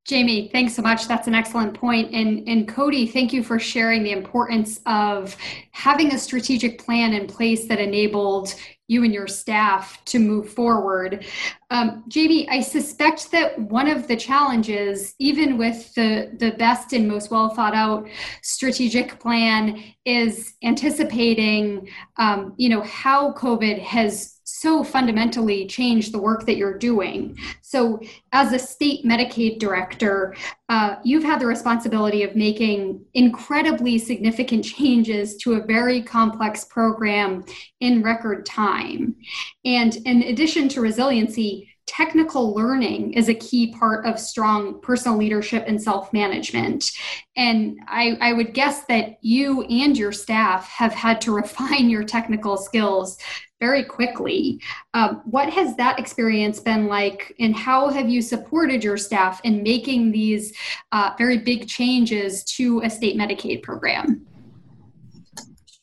Jamie, 0.05 0.51
thanks 0.53 0.75
so 0.75 0.83
much. 0.83 1.09
That's 1.09 1.29
an 1.29 1.35
excellent 1.35 1.73
point. 1.73 2.13
And, 2.13 2.47
and 2.47 2.69
Cody, 2.69 3.07
thank 3.07 3.33
you 3.33 3.43
for 3.43 3.59
sharing 3.59 4.03
the 4.03 4.13
importance 4.13 4.79
of 4.85 5.35
having 5.71 6.13
a 6.13 6.19
strategic 6.19 6.79
plan 6.79 7.15
in 7.15 7.27
place 7.27 7.67
that 7.69 7.81
enabled 7.81 8.55
you 8.87 9.03
and 9.03 9.15
your 9.15 9.27
staff 9.27 10.05
to 10.05 10.19
move 10.19 10.51
forward. 10.51 11.25
Um, 11.71 12.05
Jamie, 12.09 12.47
I 12.51 12.61
suspect 12.61 13.33
that 13.33 13.59
one 13.59 13.89
of 13.89 14.07
the 14.07 14.17
challenges, 14.17 15.15
even 15.19 15.57
with 15.57 15.95
the, 15.95 16.33
the 16.39 16.51
best 16.51 16.93
and 16.93 17.09
most 17.09 17.31
well 17.31 17.49
thought 17.49 17.75
out 17.75 18.07
strategic 18.43 19.19
plan, 19.19 19.83
is 20.05 20.53
anticipating, 20.63 21.89
um, 22.19 22.53
you 22.59 22.69
know, 22.69 22.83
how 22.83 23.33
COVID 23.33 23.79
has 23.79 24.34
so 24.45 24.85
fundamentally 24.85 25.67
change 25.67 26.13
the 26.13 26.19
work 26.19 26.47
that 26.47 26.57
you're 26.57 26.79
doing. 26.79 27.37
So, 27.63 28.01
as 28.33 28.53
a 28.53 28.59
state 28.59 29.05
Medicaid 29.05 29.59
director, 29.59 30.37
uh, 30.69 30.97
you've 31.03 31.25
had 31.25 31.41
the 31.41 31.47
responsibility 31.47 32.23
of 32.23 32.37
making 32.37 33.05
incredibly 33.15 33.99
significant 33.99 34.65
changes 34.77 35.37
to 35.39 35.55
a 35.55 35.65
very 35.65 36.03
complex 36.03 36.65
program 36.65 37.45
in 37.81 38.03
record 38.03 38.47
time. 38.47 39.17
And 39.65 39.97
in 40.05 40.23
addition 40.23 40.69
to 40.71 40.81
resiliency, 40.81 41.74
technical 41.87 42.55
learning 42.55 43.13
is 43.13 43.29
a 43.29 43.35
key 43.35 43.73
part 43.73 44.07
of 44.07 44.19
strong 44.19 44.81
personal 44.81 45.19
leadership 45.19 45.65
and 45.67 45.81
self 45.81 46.13
management. 46.13 46.91
And 47.37 47.79
I, 47.87 48.17
I, 48.21 48.33
would 48.33 48.55
guess 48.55 48.85
that 48.87 49.19
you 49.21 49.63
and 49.65 49.97
your 49.97 50.13
staff 50.13 50.69
have 50.69 50.95
had 50.95 51.21
to 51.23 51.33
refine 51.35 51.91
your 51.91 52.05
technical 52.05 52.57
skills 52.57 53.19
very 53.61 53.85
quickly. 53.85 54.61
Um, 54.93 55.23
what 55.25 55.49
has 55.51 55.77
that 55.77 55.99
experience 55.99 56.61
been 56.61 56.87
like, 56.87 57.35
and 57.39 57.55
how 57.55 57.89
have 57.89 58.09
you 58.09 58.21
supported 58.21 58.85
your 58.85 58.97
staff 58.97 59.41
in 59.45 59.63
making 59.63 60.13
these 60.13 60.55
uh, 60.93 61.13
very 61.17 61.39
big 61.39 61.69
changes 61.69 62.45
to 62.45 62.81
a 62.85 62.91
state 62.91 63.17
Medicaid 63.17 63.63
program? 63.63 64.27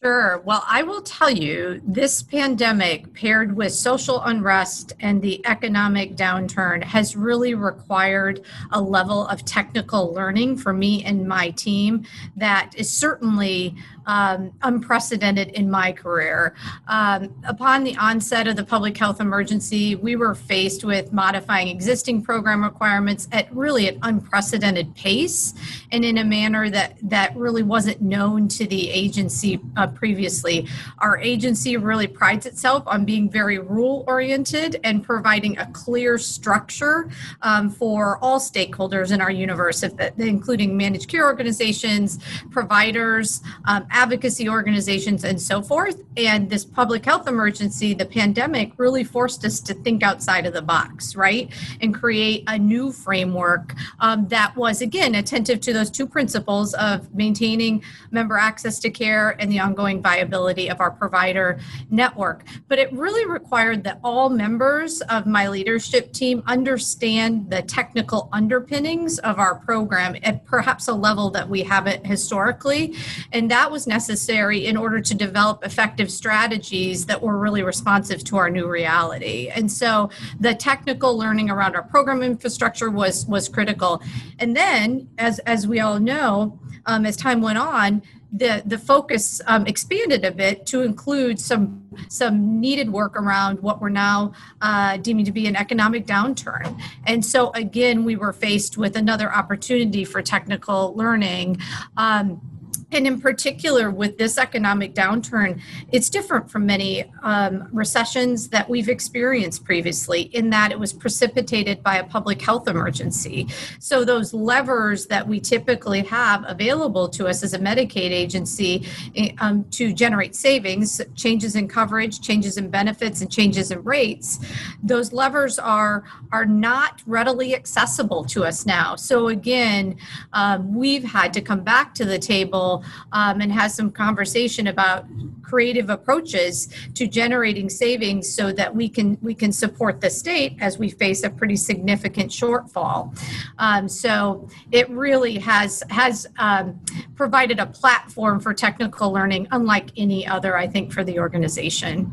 Sure. 0.03 0.41
Well, 0.45 0.63
I 0.67 0.81
will 0.81 1.03
tell 1.03 1.29
you 1.29 1.79
this 1.85 2.23
pandemic, 2.23 3.13
paired 3.13 3.55
with 3.55 3.71
social 3.71 4.19
unrest 4.23 4.93
and 4.99 5.21
the 5.21 5.45
economic 5.45 6.15
downturn, 6.15 6.83
has 6.83 7.15
really 7.15 7.53
required 7.53 8.43
a 8.71 8.81
level 8.81 9.27
of 9.27 9.45
technical 9.45 10.11
learning 10.11 10.57
for 10.57 10.73
me 10.73 11.03
and 11.03 11.27
my 11.27 11.51
team 11.51 12.03
that 12.35 12.73
is 12.75 12.89
certainly 12.89 13.75
um, 14.11 14.51
unprecedented 14.61 15.47
in 15.49 15.71
my 15.71 15.93
career. 15.93 16.53
Um, 16.89 17.33
upon 17.47 17.85
the 17.85 17.95
onset 17.95 18.45
of 18.45 18.57
the 18.57 18.65
public 18.65 18.97
health 18.97 19.21
emergency, 19.21 19.95
we 19.95 20.17
were 20.17 20.35
faced 20.35 20.83
with 20.83 21.13
modifying 21.13 21.69
existing 21.69 22.21
program 22.21 22.61
requirements 22.61 23.29
at 23.31 23.53
really 23.55 23.87
an 23.87 23.99
unprecedented 24.01 24.93
pace 24.95 25.53
and 25.93 26.03
in 26.03 26.17
a 26.17 26.25
manner 26.25 26.69
that, 26.69 26.97
that 27.03 27.33
really 27.37 27.63
wasn't 27.63 28.01
known 28.01 28.49
to 28.49 28.67
the 28.67 28.89
agency 28.89 29.61
uh, 29.77 29.87
previously. 29.87 30.67
Our 30.99 31.17
agency 31.19 31.77
really 31.77 32.07
prides 32.07 32.45
itself 32.45 32.83
on 32.87 33.05
being 33.05 33.29
very 33.29 33.59
rule 33.59 34.03
oriented 34.07 34.77
and 34.83 35.01
providing 35.01 35.57
a 35.57 35.67
clear 35.67 36.17
structure 36.17 37.09
um, 37.43 37.69
for 37.69 38.17
all 38.17 38.41
stakeholders 38.41 39.13
in 39.13 39.21
our 39.21 39.31
universe, 39.31 39.83
including 40.17 40.75
managed 40.75 41.07
care 41.07 41.25
organizations, 41.25 42.19
providers, 42.49 43.41
um, 43.65 43.87
advocacy 44.01 44.49
organizations 44.49 45.23
and 45.23 45.39
so 45.39 45.61
forth. 45.61 46.01
And 46.17 46.49
this 46.49 46.65
public 46.65 47.05
health 47.05 47.27
emergency, 47.27 47.93
the 47.93 48.05
pandemic, 48.05 48.71
really 48.77 49.03
forced 49.03 49.45
us 49.45 49.59
to 49.61 49.75
think 49.75 50.01
outside 50.01 50.47
of 50.47 50.53
the 50.53 50.61
box, 50.63 51.15
right? 51.15 51.51
And 51.81 51.93
create 51.93 52.43
a 52.47 52.57
new 52.57 52.91
framework 52.91 53.75
um, 53.99 54.27
that 54.29 54.55
was, 54.55 54.81
again, 54.81 55.13
attentive 55.15 55.61
to 55.61 55.71
those 55.71 55.91
two 55.91 56.07
principles 56.07 56.73
of 56.73 57.13
maintaining 57.13 57.83
member 58.09 58.37
access 58.37 58.79
to 58.79 58.89
care 58.89 59.35
and 59.39 59.51
the 59.51 59.59
ongoing 59.59 60.01
viability 60.01 60.67
of 60.69 60.79
our 60.79 60.89
provider 60.89 61.59
network. 61.91 62.43
But 62.67 62.79
it 62.79 62.91
really 62.93 63.25
required 63.29 63.83
that 63.83 63.99
all 64.03 64.29
members 64.29 65.01
of 65.01 65.27
my 65.27 65.47
leadership 65.47 66.11
team 66.11 66.41
understand 66.47 67.51
the 67.51 67.61
technical 67.61 68.29
underpinnings 68.33 69.19
of 69.19 69.37
our 69.37 69.55
program 69.59 70.15
at 70.23 70.43
perhaps 70.45 70.87
a 70.87 70.93
level 70.93 71.29
that 71.31 71.47
we 71.47 71.61
haven't 71.61 72.03
historically. 72.03 72.95
And 73.31 73.51
that 73.51 73.69
was 73.69 73.80
was 73.81 73.87
necessary 73.87 74.67
in 74.67 74.77
order 74.77 75.01
to 75.01 75.15
develop 75.15 75.65
effective 75.65 76.11
strategies 76.11 77.05
that 77.07 77.19
were 77.19 77.37
really 77.37 77.63
responsive 77.63 78.23
to 78.23 78.37
our 78.37 78.49
new 78.49 78.67
reality. 78.67 79.49
And 79.49 79.71
so 79.71 80.09
the 80.39 80.53
technical 80.53 81.17
learning 81.17 81.49
around 81.49 81.75
our 81.75 81.83
program 81.83 82.21
infrastructure 82.21 82.91
was 82.91 83.25
was 83.25 83.49
critical. 83.49 84.01
And 84.37 84.55
then, 84.55 85.09
as 85.17 85.39
as 85.39 85.65
we 85.65 85.79
all 85.79 85.99
know, 85.99 86.59
um, 86.85 87.05
as 87.05 87.17
time 87.17 87.41
went 87.41 87.57
on, 87.57 88.03
the 88.31 88.61
the 88.65 88.77
focus 88.77 89.41
um, 89.47 89.65
expanded 89.65 90.23
a 90.25 90.31
bit 90.31 90.65
to 90.67 90.81
include 90.83 91.39
some 91.39 91.81
some 92.07 92.61
needed 92.61 92.89
work 92.89 93.19
around 93.19 93.59
what 93.61 93.81
we're 93.81 93.89
now 93.89 94.31
uh, 94.61 94.97
deeming 94.97 95.25
to 95.25 95.31
be 95.31 95.47
an 95.47 95.55
economic 95.55 96.05
downturn. 96.05 96.79
And 97.07 97.25
so 97.25 97.51
again, 97.53 98.05
we 98.05 98.15
were 98.15 98.33
faced 98.33 98.77
with 98.77 98.95
another 98.95 99.33
opportunity 99.33 100.05
for 100.05 100.21
technical 100.21 100.93
learning. 100.95 101.57
Um, 101.97 102.50
and 102.91 103.07
in 103.07 103.21
particular, 103.21 103.89
with 103.89 104.17
this 104.17 104.37
economic 104.37 104.93
downturn, 104.93 105.61
it's 105.91 106.09
different 106.09 106.51
from 106.51 106.65
many 106.65 107.05
um, 107.23 107.67
recessions 107.71 108.49
that 108.49 108.69
we've 108.69 108.89
experienced 108.89 109.63
previously, 109.63 110.23
in 110.33 110.49
that 110.49 110.71
it 110.71 110.79
was 110.79 110.91
precipitated 110.91 111.81
by 111.83 111.97
a 111.97 112.03
public 112.03 112.41
health 112.41 112.67
emergency. 112.67 113.47
So, 113.79 114.03
those 114.03 114.33
levers 114.33 115.05
that 115.07 115.25
we 115.25 115.39
typically 115.39 116.01
have 116.01 116.43
available 116.47 117.07
to 117.09 117.27
us 117.27 117.43
as 117.43 117.53
a 117.53 117.59
Medicaid 117.59 118.11
agency 118.11 118.85
eh, 119.15 119.31
um, 119.39 119.63
to 119.71 119.93
generate 119.93 120.35
savings, 120.35 121.01
changes 121.15 121.55
in 121.55 121.67
coverage, 121.67 122.19
changes 122.19 122.57
in 122.57 122.69
benefits, 122.69 123.21
and 123.21 123.31
changes 123.31 123.71
in 123.71 123.81
rates, 123.83 124.39
those 124.83 125.13
levers 125.13 125.57
are, 125.57 126.03
are 126.31 126.45
not 126.45 127.01
readily 127.05 127.55
accessible 127.55 128.25
to 128.25 128.43
us 128.43 128.65
now. 128.65 128.95
So, 128.95 129.29
again, 129.29 129.95
um, 130.33 130.75
we've 130.75 131.03
had 131.03 131.33
to 131.33 131.41
come 131.41 131.61
back 131.61 131.93
to 131.95 132.05
the 132.05 132.19
table 132.19 132.80
um, 133.11 133.41
and 133.41 133.51
has 133.51 133.75
some 133.75 133.91
conversation 133.91 134.67
about 134.67 135.05
creative 135.41 135.89
approaches 135.89 136.69
to 136.93 137.07
generating 137.07 137.69
savings 137.69 138.33
so 138.33 138.51
that 138.53 138.73
we 138.73 138.87
can 138.87 139.17
we 139.21 139.33
can 139.33 139.51
support 139.51 139.99
the 139.99 140.09
state 140.09 140.55
as 140.61 140.77
we 140.77 140.89
face 140.89 141.23
a 141.23 141.29
pretty 141.29 141.55
significant 141.55 142.31
shortfall. 142.31 143.17
Um, 143.57 143.89
so 143.89 144.47
it 144.71 144.89
really 144.89 145.37
has 145.39 145.83
has 145.89 146.27
um, 146.39 146.79
provided 147.15 147.59
a 147.59 147.65
platform 147.65 148.39
for 148.39 148.53
technical 148.53 149.11
learning 149.11 149.47
unlike 149.51 149.89
any 149.97 150.25
other, 150.25 150.57
I 150.57 150.67
think, 150.67 150.93
for 150.93 151.03
the 151.03 151.19
organization. 151.19 152.11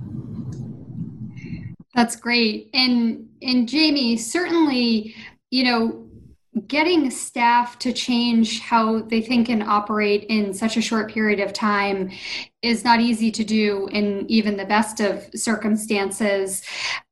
That's 1.95 2.17
great. 2.17 2.71
And 2.75 3.29
and 3.43 3.69
Jamie, 3.69 4.17
certainly, 4.17 5.15
you 5.51 5.65
know, 5.65 6.08
getting 6.67 7.11
staff 7.11 7.79
to 7.79 7.93
change 7.93 8.61
how 8.61 9.01
they 9.03 9.21
think 9.21 9.49
and 9.49 9.63
operate 9.63 10.25
in 10.25 10.53
such 10.53 10.77
a 10.77 10.83
short 10.83 11.13
period 11.13 11.41
of 11.41 11.53
time 11.53 12.11
is 12.63 12.85
not 12.85 13.01
easy 13.01 13.31
to 13.31 13.45
do 13.45 13.89
in 13.93 14.25
even 14.29 14.57
the 14.57 14.65
best 14.65 15.01
of 15.01 15.29
circumstances. 15.35 16.63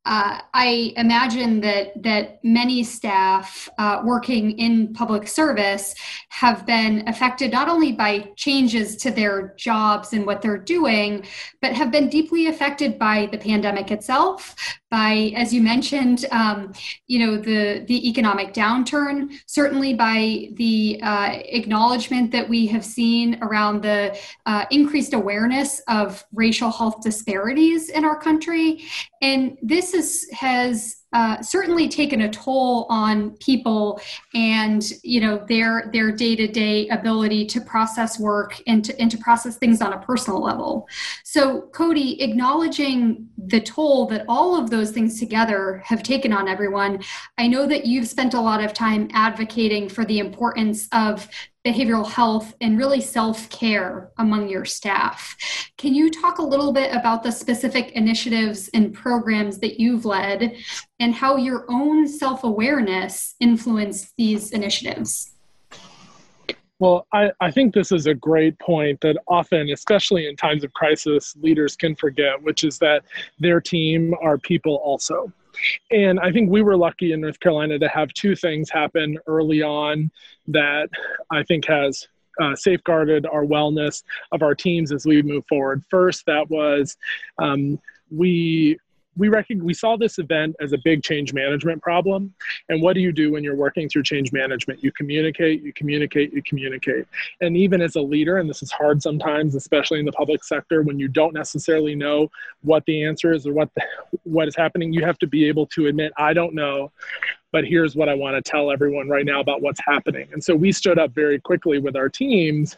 Uh, 0.05 0.41
I 0.55 0.93
imagine 0.97 1.61
that 1.62 2.00
that 2.05 2.38
many 2.45 2.85
staff 2.85 3.69
uh, 3.76 4.03
working 4.05 4.53
in 4.53 4.95
public 4.95 5.26
service 5.26 5.97
have 6.29 6.65
been 6.65 7.09
affected 7.09 7.50
not 7.50 7.69
only 7.69 7.91
by 7.91 8.31
changes 8.37 8.97
to 8.99 9.11
their 9.11 9.55
jobs 9.57 10.12
and 10.12 10.25
what 10.25 10.43
they're 10.43 10.59
doing, 10.59 11.26
but 11.61 11.73
have 11.73 11.91
been 11.91 12.09
deeply 12.09 12.47
affected 12.47 13.00
by 13.00 13.29
the 13.33 13.38
pandemic 13.38 13.91
itself, 13.91 14.55
by, 14.93 15.33
as 15.35 15.53
you 15.53 15.61
mentioned, 15.61 16.25
um, 16.31 16.73
you 17.09 17.19
know, 17.26 17.37
the 17.37 17.85
the 17.88 18.09
economic 18.09 18.55
downturn, 18.55 19.33
certainly 19.47 19.93
by 19.93 20.50
the 20.53 21.00
uh, 21.03 21.31
acknowledgement 21.33 22.31
that 22.31 22.49
we 22.49 22.67
have 22.67 22.85
seen 22.85 23.38
around 23.43 23.83
the 23.83 24.17
uh, 24.47 24.67
increased 24.71 25.15
awareness 25.15 25.36
awareness 25.37 25.81
of 25.88 26.25
racial 26.33 26.71
health 26.71 27.02
disparities 27.02 27.90
in 27.90 28.05
our 28.05 28.19
country. 28.19 28.85
And 29.21 29.59
this 29.62 29.95
is, 29.95 30.28
has 30.33 31.02
uh, 31.12 31.40
certainly 31.40 31.88
taken 31.88 32.23
a 32.23 32.28
toll 32.28 32.85
on 32.90 33.31
people 33.38 34.00
and 34.35 34.93
you 35.02 35.21
know 35.21 35.43
their 35.49 35.88
their 35.93 36.11
day-to-day 36.12 36.88
ability 36.88 37.47
to 37.47 37.61
process 37.61 38.19
work 38.19 38.61
and 38.66 38.85
to, 38.85 39.00
and 39.00 39.11
to 39.11 39.16
process 39.16 39.57
things 39.57 39.81
on 39.81 39.95
a 39.95 39.99
personal 40.00 40.43
level 40.43 40.87
so 41.25 41.62
cody 41.73 42.21
acknowledging 42.23 43.26
the 43.38 43.61
toll 43.61 44.07
that 44.07 44.26
all 44.28 44.61
of 44.61 44.69
those 44.69 44.90
things 44.90 45.19
together 45.19 45.81
have 45.87 46.02
taken 46.02 46.33
on 46.35 46.49
everyone 46.49 47.00
i 47.38 47.47
know 47.47 47.66
that 47.66 47.87
you've 47.87 48.09
spent 48.09 48.35
a 48.35 48.40
lot 48.40 48.62
of 48.62 48.75
time 48.75 49.09
advocating 49.12 49.88
for 49.88 50.05
the 50.05 50.19
importance 50.19 50.87
of 50.93 51.28
behavioral 51.66 52.08
health 52.08 52.54
and 52.61 52.78
really 52.78 53.00
self 53.00 53.49
care 53.50 54.11
among 54.18 54.49
your 54.49 54.64
staff. 54.64 55.37
Can 55.76 55.94
you 55.94 56.11
talk 56.11 56.38
a 56.38 56.42
little 56.42 56.73
bit 56.73 56.94
about 56.94 57.25
the 57.25 57.32
specific 57.32 57.90
initiatives 57.92 58.70
and 58.73 58.94
programs 58.94 59.58
that 59.58 59.80
you've 59.80 60.04
led 60.04 60.56
and 61.00 61.14
how 61.14 61.37
your 61.37 61.66
own 61.68 62.06
self 62.06 62.44
awareness 62.44 63.35
influenced 63.40 64.14
these 64.16 64.52
initiatives? 64.52 65.32
Well, 66.78 67.06
I, 67.12 67.30
I 67.40 67.50
think 67.50 67.75
this 67.75 67.90
is 67.90 68.06
a 68.06 68.14
great 68.14 68.58
point 68.58 69.00
that 69.00 69.16
often, 69.26 69.70
especially 69.70 70.28
in 70.28 70.37
times 70.37 70.62
of 70.62 70.73
crisis, 70.75 71.35
leaders 71.40 71.75
can 71.75 71.96
forget, 71.96 72.40
which 72.42 72.64
is 72.64 72.78
that 72.78 73.02
their 73.38 73.61
team 73.61 74.14
are 74.23 74.37
people 74.37 74.76
also. 74.85 75.32
And 75.91 76.21
I 76.21 76.33
think 76.33 76.51
we 76.51 76.63
were 76.63 76.77
lucky 76.77 77.13
in 77.13 77.21
North 77.21 77.41
Carolina 77.41 77.79
to 77.79 77.89
have 77.89 78.13
two 78.15 78.35
things 78.37 78.71
happen 78.71 79.19
early 79.27 79.63
on 79.63 80.11
that 80.49 80.89
I 81.31 81.43
think 81.43 81.67
has 81.67 82.07
uh, 82.41 82.55
safeguarded 82.55 83.27
our 83.27 83.45
wellness 83.45 84.03
of 84.33 84.43
our 84.43 84.55
teams 84.55 84.93
as 84.93 85.07
we 85.07 85.23
move 85.23 85.45
forward. 85.49 85.83
First, 85.89 86.27
that 86.27 86.49
was 86.51 86.97
um, 87.39 87.81
we 88.11 88.79
we 89.16 89.28
reckon 89.28 89.64
we 89.64 89.75
saw 89.75 89.96
this 89.96 90.18
event 90.18 90.56
as 90.61 90.73
a 90.73 90.78
big 90.78 91.02
change 91.02 91.32
management 91.32 91.82
problem. 91.82 92.35
And 92.68 92.82
what 92.82 92.94
do 92.94 93.00
you 93.00 93.12
do 93.12 93.32
when 93.32 93.42
you're 93.42 93.56
working 93.56 93.88
through 93.88 94.02
change 94.04 94.32
management? 94.32 94.82
You 94.82 94.92
communicate 94.92 95.62
you 95.62 95.73
communicate 95.73 96.32
you 96.32 96.42
communicate. 96.42 97.06
And 97.40 97.56
even 97.56 97.80
as 97.80 97.96
a 97.96 98.00
leader 98.00 98.38
and 98.38 98.49
this 98.49 98.62
is 98.62 98.70
hard 98.70 99.02
sometimes 99.02 99.54
especially 99.54 99.99
in 99.99 100.06
the 100.06 100.12
public 100.12 100.44
sector 100.44 100.82
when 100.82 100.99
you 100.99 101.08
don't 101.08 101.35
necessarily 101.35 101.94
know 101.94 102.30
what 102.62 102.85
the 102.87 103.04
answer 103.04 103.32
is 103.32 103.46
or 103.46 103.52
what 103.52 103.70
the, 103.75 103.82
what 104.25 104.49
is 104.49 104.56
happening 104.56 104.92
you 104.92 105.04
have 105.04 105.18
to 105.18 105.26
be 105.26 105.46
able 105.46 105.66
to 105.66 105.87
admit 105.87 106.12
i 106.16 106.32
don't 106.32 106.54
know 106.54 106.90
but 107.52 107.64
here's 107.64 107.96
what 107.96 108.08
I 108.08 108.14
want 108.14 108.37
to 108.37 108.50
tell 108.50 108.70
everyone 108.70 109.08
right 109.08 109.25
now 109.25 109.40
about 109.40 109.62
what's 109.62 109.80
happening. 109.80 110.28
And 110.32 110.44
so 110.44 110.54
we 110.54 110.73
stood 110.73 110.99
up 110.99 111.12
very 111.12 111.40
quickly 111.40 111.78
with 111.78 111.96
our 111.96 112.11
teams, 112.11 112.76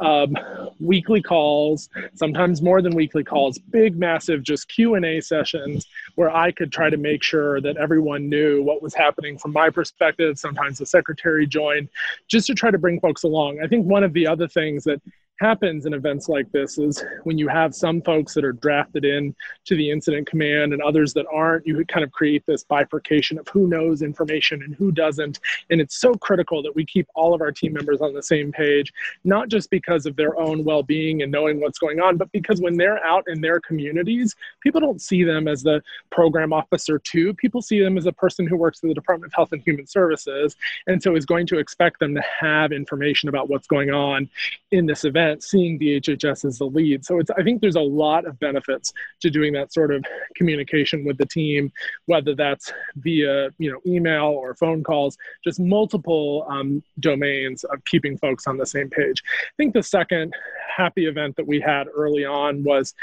um, 0.00 0.36
weekly 0.78 1.22
calls, 1.22 1.88
sometimes 2.14 2.62
more 2.62 2.82
than 2.82 2.94
weekly 2.94 3.22
calls, 3.22 3.58
big, 3.58 3.98
massive, 3.98 4.42
just 4.42 4.68
Q 4.68 4.94
and 4.94 5.04
A 5.04 5.20
sessions 5.20 5.86
where 6.14 6.34
I 6.34 6.50
could 6.50 6.72
try 6.72 6.90
to 6.90 6.96
make 6.96 7.22
sure 7.22 7.60
that 7.60 7.76
everyone 7.76 8.28
knew 8.28 8.62
what 8.62 8.82
was 8.82 8.94
happening 8.94 9.38
from 9.38 9.52
my 9.52 9.70
perspective. 9.70 10.38
Sometimes 10.38 10.78
the 10.78 10.86
secretary 10.86 11.46
joined, 11.46 11.88
just 12.28 12.46
to 12.48 12.54
try 12.54 12.70
to 12.70 12.78
bring 12.78 12.98
folks 13.00 13.22
along. 13.22 13.60
I 13.62 13.68
think 13.68 13.86
one 13.86 14.02
of 14.02 14.12
the 14.12 14.26
other 14.26 14.48
things 14.48 14.84
that 14.84 15.00
happens 15.40 15.86
in 15.86 15.94
events 15.94 16.28
like 16.28 16.50
this 16.52 16.76
is 16.78 17.02
when 17.24 17.38
you 17.38 17.48
have 17.48 17.74
some 17.74 18.02
folks 18.02 18.34
that 18.34 18.44
are 18.44 18.52
drafted 18.52 19.06
in 19.06 19.34
to 19.64 19.74
the 19.74 19.90
incident 19.90 20.28
command 20.28 20.74
and 20.74 20.82
others 20.82 21.14
that 21.14 21.24
aren't 21.32 21.66
you 21.66 21.82
kind 21.86 22.04
of 22.04 22.12
create 22.12 22.44
this 22.46 22.62
bifurcation 22.64 23.38
of 23.38 23.48
who 23.48 23.66
knows 23.66 24.02
information 24.02 24.62
and 24.62 24.74
who 24.74 24.92
doesn't. 24.92 25.40
And 25.70 25.80
it's 25.80 25.98
so 25.98 26.14
critical 26.14 26.62
that 26.62 26.76
we 26.76 26.84
keep 26.84 27.08
all 27.14 27.32
of 27.32 27.40
our 27.40 27.52
team 27.52 27.72
members 27.72 28.02
on 28.02 28.12
the 28.12 28.22
same 28.22 28.52
page 28.52 28.92
not 29.24 29.48
just 29.48 29.70
because 29.70 30.04
of 30.04 30.14
their 30.16 30.38
own 30.38 30.62
well-being 30.62 31.22
and 31.22 31.32
knowing 31.32 31.58
what's 31.58 31.78
going 31.78 32.00
on 32.00 32.18
but 32.18 32.30
because 32.32 32.60
when 32.60 32.76
they're 32.76 33.04
out 33.04 33.24
in 33.26 33.40
their 33.40 33.60
communities 33.60 34.36
people 34.60 34.80
don't 34.80 35.00
see 35.00 35.24
them 35.24 35.48
as 35.48 35.62
the 35.62 35.82
program 36.10 36.52
officer 36.52 36.98
too. 36.98 37.32
People 37.34 37.62
see 37.62 37.80
them 37.80 37.96
as 37.96 38.04
a 38.04 38.12
person 38.12 38.46
who 38.46 38.56
works 38.56 38.80
for 38.80 38.88
the 38.88 38.94
department 38.94 39.32
of 39.32 39.36
health 39.36 39.52
and 39.52 39.62
human 39.62 39.86
services 39.86 40.56
and 40.86 41.02
so 41.02 41.16
is 41.16 41.24
going 41.24 41.46
to 41.46 41.58
expect 41.58 41.98
them 41.98 42.14
to 42.14 42.22
have 42.40 42.72
information 42.72 43.30
about 43.30 43.48
what's 43.48 43.66
going 43.66 43.90
on 43.90 44.28
in 44.70 44.84
this 44.84 45.04
event 45.04 45.29
seeing 45.38 45.78
DHHS 45.78 46.44
as 46.44 46.58
the 46.58 46.66
lead. 46.66 47.04
So 47.04 47.18
it's 47.18 47.30
I 47.30 47.42
think 47.42 47.60
there's 47.60 47.76
a 47.76 47.80
lot 47.80 48.26
of 48.26 48.38
benefits 48.38 48.92
to 49.20 49.30
doing 49.30 49.52
that 49.54 49.72
sort 49.72 49.92
of 49.92 50.04
communication 50.36 51.04
with 51.04 51.18
the 51.18 51.26
team, 51.26 51.72
whether 52.06 52.34
that's 52.34 52.72
via 52.96 53.50
you 53.58 53.70
know 53.70 53.80
email 53.86 54.26
or 54.26 54.54
phone 54.54 54.82
calls, 54.82 55.16
just 55.44 55.60
multiple 55.60 56.46
um, 56.48 56.82
domains 57.00 57.64
of 57.64 57.84
keeping 57.84 58.16
folks 58.18 58.46
on 58.46 58.56
the 58.56 58.66
same 58.66 58.90
page. 58.90 59.22
I 59.26 59.54
think 59.56 59.74
the 59.74 59.82
second 59.82 60.34
happy 60.76 61.06
event 61.06 61.36
that 61.36 61.46
we 61.46 61.60
had 61.60 61.88
early 61.94 62.24
on 62.24 62.62
was 62.62 62.94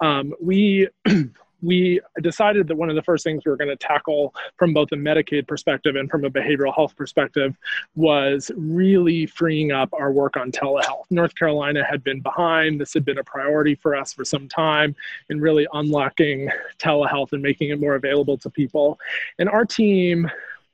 um, 0.00 0.34
we 0.40 0.88
we 1.64 2.00
decided 2.22 2.68
that 2.68 2.76
one 2.76 2.90
of 2.90 2.96
the 2.96 3.02
first 3.02 3.24
things 3.24 3.42
we 3.44 3.50
were 3.50 3.56
going 3.56 3.70
to 3.70 3.76
tackle 3.76 4.34
from 4.56 4.72
both 4.72 4.92
a 4.92 4.96
Medicaid 4.96 5.46
perspective 5.46 5.96
and 5.96 6.10
from 6.10 6.24
a 6.24 6.30
behavioral 6.30 6.74
health 6.74 6.94
perspective 6.96 7.56
was 7.94 8.50
really 8.56 9.26
freeing 9.26 9.72
up 9.72 9.88
our 9.92 10.12
work 10.12 10.36
on 10.36 10.52
telehealth. 10.52 11.04
North 11.10 11.34
Carolina 11.34 11.84
had 11.84 12.04
been 12.04 12.20
behind. 12.20 12.80
This 12.80 12.94
had 12.94 13.04
been 13.04 13.18
a 13.18 13.24
priority 13.24 13.74
for 13.74 13.96
us 13.96 14.12
for 14.12 14.24
some 14.24 14.48
time 14.48 14.94
in 15.30 15.40
really 15.40 15.66
unlocking 15.72 16.50
telehealth 16.78 17.32
and 17.32 17.42
making 17.42 17.70
it 17.70 17.80
more 17.80 17.94
available 17.94 18.36
to 18.38 18.50
people. 18.50 18.98
And 19.38 19.48
our 19.48 19.64
team 19.64 20.30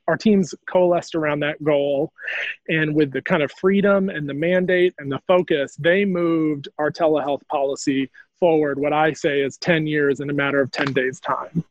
our 0.07 0.17
teams 0.17 0.53
coalesced 0.69 1.15
around 1.15 1.39
that 1.39 1.63
goal. 1.63 2.11
And 2.67 2.93
with 2.93 3.11
the 3.11 3.21
kind 3.21 3.41
of 3.43 3.51
freedom 3.53 4.09
and 4.09 4.27
the 4.27 4.33
mandate 4.33 4.93
and 4.97 5.11
the 5.11 5.19
focus, 5.27 5.75
they 5.77 6.03
moved 6.03 6.67
our 6.79 6.91
telehealth 6.91 7.47
policy 7.47 8.09
forward 8.41 8.77
what 8.77 8.91
I 8.91 9.13
say 9.13 9.39
is 9.39 9.55
10 9.57 9.87
years 9.87 10.19
in 10.19 10.29
a 10.29 10.33
matter 10.33 10.59
of 10.59 10.71
10 10.71 10.91
days' 10.91 11.21
time. 11.21 11.63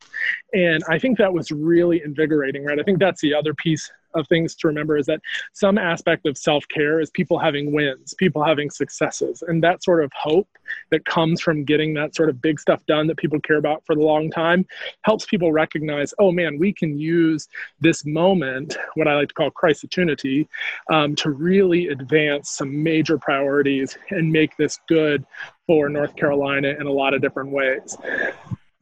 And 0.55 0.83
I 0.89 0.99
think 0.99 1.19
that 1.19 1.33
was 1.33 1.51
really 1.51 2.01
invigorating, 2.03 2.65
right? 2.65 2.81
I 2.81 2.83
think 2.83 2.99
that's 2.99 3.21
the 3.21 3.35
other 3.35 3.53
piece 3.53 3.93
of 4.15 4.27
things 4.29 4.55
to 4.57 4.69
remember 4.69 4.97
is 4.97 5.07
that 5.07 5.21
some 5.53 5.79
aspect 5.79 6.27
of 6.27 6.39
self 6.39 6.67
care 6.69 7.01
is 7.01 7.11
people 7.11 7.39
having 7.39 7.73
wins, 7.73 8.15
people 8.15 8.43
having 8.43 8.71
successes, 8.71 9.43
and 9.47 9.63
that 9.63 9.85
sort 9.85 10.03
of 10.03 10.11
hope 10.15 10.49
that 10.91 11.05
comes 11.05 11.41
from 11.41 11.65
getting 11.65 11.95
that 11.95 12.15
sort 12.15 12.29
of 12.29 12.41
big 12.41 12.59
stuff 12.61 12.85
done 12.87 13.07
that 13.09 13.17
people 13.17 13.41
care 13.41 13.59
about 13.59 13.85
for 13.85 13.95
the 13.95 14.03
long 14.03 14.31
time 14.31 14.65
helps 15.03 15.27
people 15.27 15.53
recognize, 15.53 16.15
oh 16.19 16.31
man, 16.31 16.59
we 16.59 16.73
can 16.73 16.99
use 16.99 17.49
this 17.81 18.07
moment, 18.07 18.77
what 18.95 19.09
I 19.09 19.17
like 19.17 19.29
to 19.29 19.35
call 19.35 19.51
crisis 19.51 19.91
opportunity, 19.91 20.49
um, 20.91 21.15
to 21.17 21.31
really 21.31 21.89
advance 21.89 22.51
some 22.51 22.83
major 22.83 23.19
priorities 23.19 23.99
and 24.11 24.31
make 24.31 24.57
this 24.57 24.79
good 24.89 25.25
for 25.67 25.89
North 25.89 26.15
Carolina 26.17 26.75
in 26.79 26.87
a 26.87 26.93
lot 26.93 27.15
of 27.15 27.21
different 27.21 27.51
ways 27.51 27.97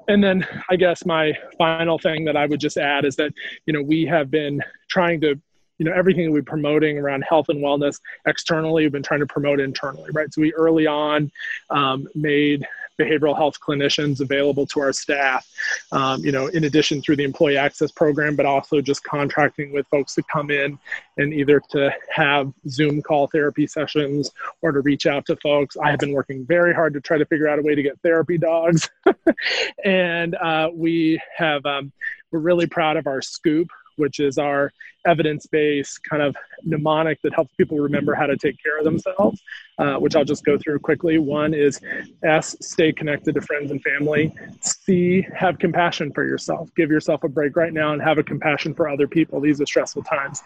and 0.09 0.25
then 0.25 0.47
I 0.71 0.77
guess 0.77 1.05
my 1.05 1.33
final 1.57 1.99
thing 1.99 2.25
that 2.25 2.37
I 2.37 2.47
would 2.47 2.61
just 2.61 2.77
add 2.77 3.05
is 3.05 3.17
that 3.17 3.33
you 3.67 3.73
know 3.73 3.83
we 3.83 4.05
have 4.07 4.31
been 4.31 4.61
trying 4.89 5.21
to 5.21 5.41
you 5.79 5.85
know 5.85 5.93
everything 5.93 6.25
that 6.27 6.33
we're 6.33 6.43
promoting 6.43 6.99
around 6.99 7.23
health 7.23 7.49
and 7.49 7.63
wellness 7.63 8.01
externally 8.27 8.83
we've 8.85 8.93
been 8.93 9.03
trying 9.03 9.21
to 9.21 9.27
promote 9.27 9.61
internally 9.61 10.11
right? 10.13 10.33
So 10.33 10.41
we 10.41 10.53
early 10.55 10.87
on 10.87 11.31
um, 11.71 12.09
made 12.15 12.67
behavioral 12.99 13.37
health 13.37 13.59
clinicians 13.61 14.21
available 14.21 14.67
to 14.67 14.81
our 14.81 14.93
staff, 14.93 15.49
um, 15.93 16.25
you 16.25 16.33
know, 16.33 16.47
in 16.49 16.65
addition 16.65 17.01
through 17.01 17.17
the 17.17 17.25
employee 17.25 17.57
access 17.57 17.91
program, 17.93 18.37
but 18.37 18.47
also 18.47 18.81
just 18.81 19.05
contracting 19.05 19.73
with 19.73 19.87
folks 19.89 20.15
to 20.15 20.23
come 20.25 20.51
in 20.51 20.79
and 21.17 21.33
either 21.33 21.61
to 21.71 21.93
have 22.11 22.53
Zoom 22.69 23.03
call 23.03 23.27
therapy 23.29 23.67
sessions 23.67 24.31
or 24.63 24.73
to 24.73 24.81
reach 24.81 25.07
out 25.07 25.27
to 25.27 25.37
folks. 25.37 25.77
I 25.77 25.91
have 25.91 26.01
been 26.01 26.13
working 26.13 26.45
very 26.45 26.75
hard 26.75 26.95
to 26.95 27.01
try 27.01 27.19
to 27.19 27.27
figure 27.27 27.49
out 27.49 27.59
a 27.59 27.63
way 27.63 27.75
to 27.75 27.83
get 27.83 28.01
therapy 28.03 28.39
dogs. 28.39 28.89
and 29.85 30.35
uh, 30.35 30.71
we 30.73 31.21
have, 31.37 31.65
um, 31.67 31.93
we're 32.31 32.41
really 32.41 32.67
proud 32.67 32.97
of 32.97 33.07
our 33.07 33.23
scoop 33.23 33.69
which 33.99 34.21
is 34.21 34.39
our 34.39 34.73
evidence 35.07 35.47
based 35.47 36.03
kind 36.05 36.23
of 36.23 36.37
mnemonic 36.65 37.21
that 37.23 37.33
helps 37.35 37.55
people 37.55 37.79
remember 37.79 38.15
how 38.15 38.27
to 38.27 38.37
take 38.37 38.57
care 38.63 38.79
of 38.79 38.85
themselves, 38.85 39.41
uh, 39.79 39.95
which 39.95 40.17
I'll 40.17 40.25
just 40.25 40.45
go 40.45 40.59
through 40.59 40.81
quickly. 40.81 41.19
One 41.19 41.55
is 41.55 41.81
S, 42.25 42.57
stay 42.61 42.93
connected 42.93 43.35
to 43.35 43.41
friends 43.41 43.71
and 43.71 43.83
family. 43.83 44.35
C, 44.61 45.27
have 45.35 45.59
compassion 45.59 46.13
for 46.13 46.25
yourself. 46.25 46.69
Give 46.77 46.91
yourself 46.91 47.25
a 47.25 47.29
break 47.29 47.57
right 47.57 47.73
now 47.73 47.93
and 47.93 48.03
have 48.03 48.19
a 48.19 48.23
compassion 48.23 48.75
for 48.75 48.89
other 48.89 49.07
people. 49.07 49.41
These 49.41 49.61
are 49.61 49.67
stressful 49.67 50.03
times. 50.03 50.43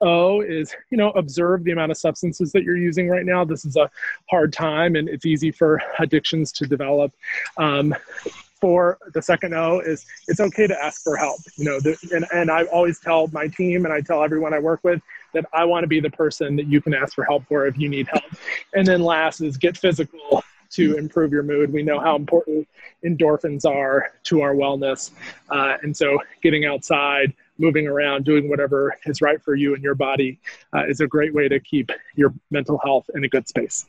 O 0.00 0.40
is, 0.40 0.74
you 0.90 0.96
know, 0.96 1.10
observe 1.10 1.64
the 1.64 1.72
amount 1.72 1.92
of 1.92 1.98
substances 1.98 2.52
that 2.52 2.62
you're 2.62 2.76
using 2.76 3.08
right 3.08 3.24
now. 3.24 3.44
This 3.44 3.64
is 3.64 3.76
a 3.76 3.90
hard 4.30 4.52
time 4.52 4.96
and 4.96 5.08
it's 5.08 5.26
easy 5.26 5.50
for 5.50 5.80
addictions 5.98 6.52
to 6.52 6.66
develop. 6.66 7.12
Um, 7.58 7.94
for 8.60 8.98
the 9.14 9.22
second 9.22 9.54
O 9.54 9.80
is 9.80 10.06
it's 10.28 10.40
okay 10.40 10.66
to 10.66 10.84
ask 10.84 11.02
for 11.02 11.16
help. 11.16 11.40
You 11.56 11.64
know, 11.64 11.80
the, 11.80 11.96
and, 12.14 12.26
and 12.32 12.50
I 12.50 12.64
always 12.64 13.00
tell 13.00 13.28
my 13.28 13.48
team 13.48 13.84
and 13.84 13.92
I 13.92 14.00
tell 14.00 14.22
everyone 14.22 14.54
I 14.54 14.58
work 14.58 14.80
with 14.82 15.00
that 15.32 15.46
I 15.52 15.64
want 15.64 15.84
to 15.84 15.88
be 15.88 16.00
the 16.00 16.10
person 16.10 16.56
that 16.56 16.66
you 16.66 16.80
can 16.80 16.94
ask 16.94 17.14
for 17.14 17.24
help 17.24 17.46
for 17.46 17.66
if 17.66 17.78
you 17.78 17.88
need 17.88 18.08
help. 18.08 18.24
And 18.74 18.86
then 18.86 19.02
last 19.02 19.40
is 19.40 19.56
get 19.56 19.76
physical 19.76 20.42
to 20.70 20.96
improve 20.96 21.32
your 21.32 21.42
mood. 21.42 21.72
We 21.72 21.82
know 21.82 21.98
how 21.98 22.16
important 22.16 22.68
endorphins 23.04 23.64
are 23.64 24.12
to 24.24 24.42
our 24.42 24.54
wellness. 24.54 25.10
Uh, 25.48 25.76
and 25.82 25.96
so 25.96 26.18
getting 26.42 26.64
outside, 26.64 27.32
moving 27.58 27.86
around, 27.86 28.24
doing 28.24 28.48
whatever 28.48 28.96
is 29.04 29.20
right 29.20 29.42
for 29.42 29.54
you 29.54 29.74
and 29.74 29.82
your 29.82 29.94
body 29.94 30.38
uh, 30.74 30.86
is 30.86 31.00
a 31.00 31.06
great 31.06 31.34
way 31.34 31.48
to 31.48 31.60
keep 31.60 31.90
your 32.14 32.32
mental 32.50 32.78
health 32.78 33.10
in 33.14 33.24
a 33.24 33.28
good 33.28 33.48
space. 33.48 33.86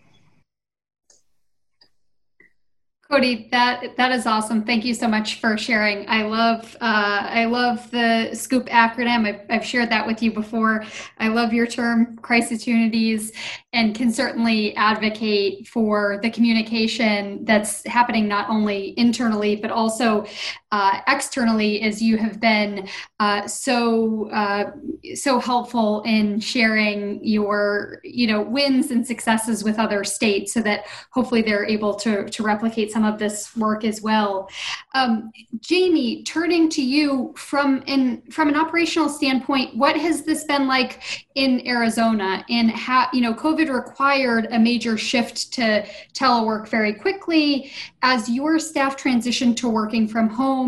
Cody, 3.11 3.49
that 3.51 3.97
that 3.97 4.13
is 4.13 4.25
awesome. 4.25 4.63
Thank 4.63 4.85
you 4.85 4.93
so 4.93 5.05
much 5.05 5.41
for 5.41 5.57
sharing. 5.57 6.07
I 6.07 6.23
love 6.23 6.77
uh, 6.79 7.27
I 7.29 7.43
love 7.43 7.91
the 7.91 8.29
SCOOP 8.31 8.69
acronym. 8.69 9.27
I've, 9.27 9.41
I've 9.49 9.65
shared 9.65 9.89
that 9.89 10.07
with 10.07 10.23
you 10.23 10.31
before. 10.31 10.85
I 11.17 11.27
love 11.27 11.51
your 11.51 11.67
term 11.67 12.15
crisis 12.19 12.65
unities, 12.65 13.33
and 13.73 13.93
can 13.93 14.13
certainly 14.13 14.73
advocate 14.77 15.67
for 15.67 16.21
the 16.23 16.29
communication 16.31 17.43
that's 17.43 17.85
happening 17.85 18.29
not 18.29 18.49
only 18.49 18.93
internally 18.97 19.57
but 19.57 19.71
also 19.71 20.25
uh, 20.71 21.01
externally, 21.07 21.81
as 21.81 22.01
you 22.01 22.17
have 22.17 22.39
been 22.39 22.87
uh, 23.19 23.45
so 23.45 24.29
uh, 24.31 24.71
so 25.15 25.39
helpful 25.39 26.01
in 26.03 26.39
sharing 26.39 27.23
your 27.25 27.99
you 28.03 28.27
know 28.27 28.41
wins 28.41 28.89
and 28.91 29.05
successes 29.05 29.65
with 29.65 29.77
other 29.79 30.05
states, 30.05 30.53
so 30.53 30.61
that 30.61 30.85
hopefully 31.11 31.41
they're 31.41 31.65
able 31.65 31.93
to 31.93 32.29
to 32.29 32.43
replicate 32.43 32.89
some 32.91 33.01
some 33.01 33.11
of 33.11 33.19
this 33.19 33.55
work 33.55 33.83
as 33.83 34.01
well. 34.01 34.49
Um, 34.93 35.31
Jamie, 35.59 36.23
turning 36.23 36.69
to 36.69 36.83
you 36.83 37.33
from 37.35 37.83
in 37.87 38.21
from 38.29 38.47
an 38.47 38.55
operational 38.55 39.09
standpoint, 39.09 39.75
what 39.75 39.95
has 39.95 40.23
this 40.23 40.43
been 40.43 40.67
like 40.67 41.01
in 41.35 41.65
Arizona? 41.67 42.45
And 42.49 42.69
how 42.71 43.07
you 43.13 43.21
know 43.21 43.33
COVID 43.33 43.73
required 43.73 44.47
a 44.51 44.59
major 44.59 44.97
shift 44.97 45.51
to 45.53 45.85
telework 46.13 46.67
very 46.67 46.93
quickly. 46.93 47.71
As 48.03 48.29
your 48.29 48.59
staff 48.59 48.97
transitioned 48.97 49.55
to 49.57 49.69
working 49.69 50.07
from 50.07 50.29
home, 50.29 50.60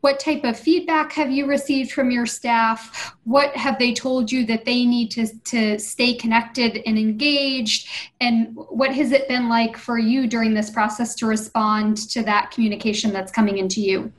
what 0.00 0.18
type 0.18 0.44
of 0.44 0.58
feedback 0.58 1.12
have 1.12 1.30
you 1.30 1.46
received 1.46 1.92
from 1.92 2.10
your 2.10 2.26
staff? 2.26 3.14
What 3.24 3.54
have 3.56 3.78
they 3.78 3.92
told 3.92 4.30
you 4.32 4.46
that 4.46 4.64
they 4.64 4.84
need 4.84 5.10
to, 5.12 5.26
to 5.26 5.78
stay 5.78 6.14
connected 6.14 6.82
and 6.86 6.98
engaged? 6.98 7.88
And 8.20 8.54
what 8.54 8.94
has 8.94 9.12
it 9.12 9.28
been 9.28 9.48
like 9.48 9.76
for 9.76 9.98
you 9.98 10.26
during 10.26 10.54
this 10.54 10.70
process 10.70 11.14
to 11.16 11.26
respond 11.26 11.96
to 12.10 12.22
that 12.24 12.50
communication 12.50 13.12
that's 13.12 13.32
coming 13.32 13.58
into 13.58 13.80
you? 13.80 14.12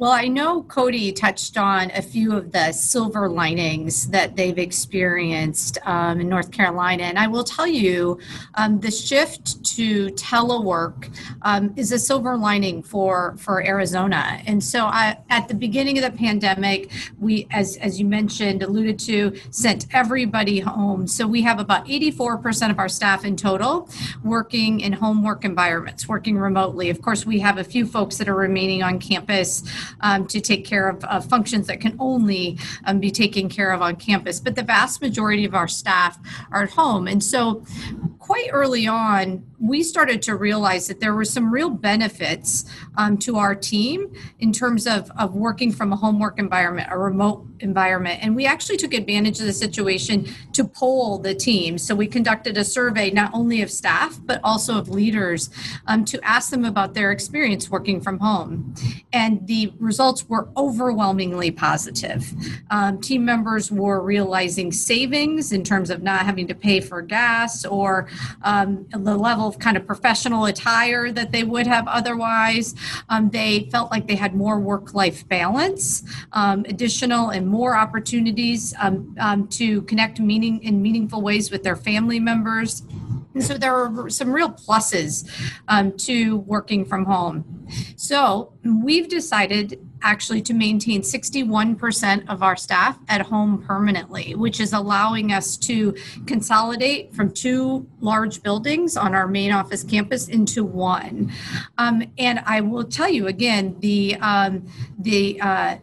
Well, 0.00 0.12
I 0.12 0.28
know 0.28 0.62
Cody 0.62 1.10
touched 1.10 1.58
on 1.58 1.90
a 1.90 2.00
few 2.00 2.36
of 2.36 2.52
the 2.52 2.70
silver 2.70 3.28
linings 3.28 4.06
that 4.10 4.36
they've 4.36 4.56
experienced 4.56 5.76
um, 5.84 6.20
in 6.20 6.28
North 6.28 6.52
Carolina. 6.52 7.02
And 7.02 7.18
I 7.18 7.26
will 7.26 7.42
tell 7.42 7.66
you, 7.66 8.20
um, 8.54 8.78
the 8.78 8.92
shift 8.92 9.64
to 9.74 10.10
telework 10.10 11.12
um, 11.42 11.74
is 11.74 11.90
a 11.90 11.98
silver 11.98 12.36
lining 12.36 12.80
for, 12.80 13.34
for 13.38 13.60
Arizona. 13.66 14.40
And 14.46 14.62
so 14.62 14.84
I, 14.84 15.18
at 15.30 15.48
the 15.48 15.54
beginning 15.54 15.98
of 15.98 16.04
the 16.04 16.16
pandemic, 16.16 16.92
we, 17.18 17.48
as, 17.50 17.76
as 17.78 17.98
you 17.98 18.06
mentioned, 18.06 18.62
alluded 18.62 19.00
to, 19.00 19.36
sent 19.50 19.88
everybody 19.92 20.60
home. 20.60 21.08
So 21.08 21.26
we 21.26 21.42
have 21.42 21.58
about 21.58 21.86
84% 21.86 22.70
of 22.70 22.78
our 22.78 22.88
staff 22.88 23.24
in 23.24 23.34
total 23.34 23.90
working 24.22 24.78
in 24.78 24.92
home 24.92 25.24
work 25.24 25.44
environments, 25.44 26.06
working 26.06 26.38
remotely. 26.38 26.88
Of 26.88 27.02
course, 27.02 27.26
we 27.26 27.40
have 27.40 27.58
a 27.58 27.64
few 27.64 27.84
folks 27.84 28.16
that 28.18 28.28
are 28.28 28.36
remaining 28.36 28.84
on 28.84 29.00
campus 29.00 29.64
um, 30.00 30.26
to 30.26 30.40
take 30.40 30.64
care 30.64 30.88
of 30.88 31.24
functions 31.26 31.66
that 31.66 31.80
can 31.80 31.96
only 31.98 32.58
um, 32.84 33.00
be 33.00 33.10
taken 33.10 33.48
care 33.48 33.72
of 33.72 33.82
on 33.82 33.96
campus. 33.96 34.40
But 34.40 34.56
the 34.56 34.62
vast 34.62 35.00
majority 35.00 35.44
of 35.44 35.54
our 35.54 35.68
staff 35.68 36.18
are 36.50 36.62
at 36.62 36.70
home. 36.70 37.08
And 37.08 37.22
so, 37.22 37.64
quite 38.18 38.50
early 38.52 38.86
on, 38.86 39.42
we 39.58 39.82
started 39.82 40.20
to 40.22 40.36
realize 40.36 40.86
that 40.86 41.00
there 41.00 41.14
were 41.14 41.24
some 41.24 41.52
real 41.52 41.70
benefits 41.70 42.64
um, 42.96 43.16
to 43.18 43.36
our 43.36 43.54
team 43.54 44.12
in 44.38 44.52
terms 44.52 44.86
of, 44.86 45.10
of 45.18 45.34
working 45.34 45.72
from 45.72 45.92
a 45.92 45.96
homework 45.96 46.38
environment, 46.38 46.88
a 46.90 46.98
remote 46.98 47.46
environment. 47.60 48.20
And 48.22 48.36
we 48.36 48.46
actually 48.46 48.76
took 48.76 48.92
advantage 48.94 49.40
of 49.40 49.46
the 49.46 49.52
situation 49.52 50.28
to 50.52 50.64
poll 50.64 51.18
the 51.18 51.34
team. 51.34 51.78
So 51.78 51.94
we 51.94 52.06
conducted 52.06 52.56
a 52.56 52.64
survey 52.64 53.10
not 53.10 53.32
only 53.34 53.62
of 53.62 53.70
staff, 53.70 54.20
but 54.24 54.40
also 54.44 54.78
of 54.78 54.88
leaders 54.88 55.50
um, 55.86 56.04
to 56.04 56.22
ask 56.22 56.50
them 56.50 56.64
about 56.64 56.94
their 56.94 57.10
experience 57.10 57.70
working 57.70 58.00
from 58.00 58.18
home. 58.18 58.74
And 59.12 59.46
the 59.46 59.72
results 59.78 60.28
were 60.28 60.48
overwhelmingly 60.56 61.50
positive. 61.50 62.32
Um, 62.70 63.00
team 63.00 63.24
members 63.24 63.70
were 63.70 64.02
realizing 64.02 64.72
savings 64.72 65.52
in 65.52 65.62
terms 65.64 65.90
of 65.90 66.02
not 66.02 66.24
having 66.26 66.46
to 66.48 66.54
pay 66.54 66.80
for 66.80 67.02
gas 67.02 67.64
or 67.64 68.08
um, 68.42 68.86
the 68.90 69.16
level 69.16 69.46
of 69.46 69.58
kind 69.58 69.76
of 69.76 69.86
professional 69.86 70.46
attire 70.46 71.10
that 71.12 71.32
they 71.32 71.44
would 71.44 71.66
have 71.66 71.86
otherwise. 71.88 72.74
Um, 73.08 73.30
they 73.30 73.68
felt 73.70 73.90
like 73.90 74.06
they 74.06 74.16
had 74.16 74.34
more 74.34 74.58
work 74.58 74.94
life 74.94 75.26
balance, 75.28 76.02
um, 76.32 76.64
additional 76.68 77.30
and 77.30 77.46
more 77.46 77.76
opportunities 77.76 78.74
um, 78.80 79.16
um, 79.20 79.48
to 79.48 79.82
connect 79.82 80.20
meaning 80.20 80.62
in 80.62 80.82
meaningful 80.82 81.22
ways 81.22 81.50
with 81.50 81.62
their 81.62 81.76
family 81.76 82.20
members. 82.20 82.82
And 83.34 83.44
so 83.44 83.58
there 83.58 83.74
are 83.74 84.10
some 84.10 84.32
real 84.32 84.50
pluses 84.50 85.28
um, 85.68 85.96
to 85.98 86.38
working 86.38 86.84
from 86.84 87.04
home. 87.04 87.66
So 87.96 88.52
we've 88.64 89.08
decided 89.08 89.86
actually 90.02 90.40
to 90.42 90.54
maintain 90.54 91.02
61% 91.02 92.28
of 92.28 92.42
our 92.42 92.56
staff 92.56 92.98
at 93.08 93.20
home 93.20 93.62
permanently, 93.62 94.34
which 94.34 94.60
is 94.60 94.72
allowing 94.72 95.32
us 95.32 95.56
to 95.56 95.94
consolidate 96.26 97.14
from 97.14 97.32
two 97.32 97.86
large 98.00 98.42
buildings 98.42 98.96
on 98.96 99.14
our 99.14 99.26
main 99.26 99.52
office 99.52 99.82
campus 99.82 100.28
into 100.28 100.64
one. 100.64 101.32
Um, 101.78 102.04
and 102.18 102.40
I 102.46 102.60
will 102.60 102.84
tell 102.84 103.08
you 103.08 103.26
again, 103.26 103.76
the 103.80 104.16
um, 104.16 104.66
the 104.98 105.40
uh, 105.40 105.76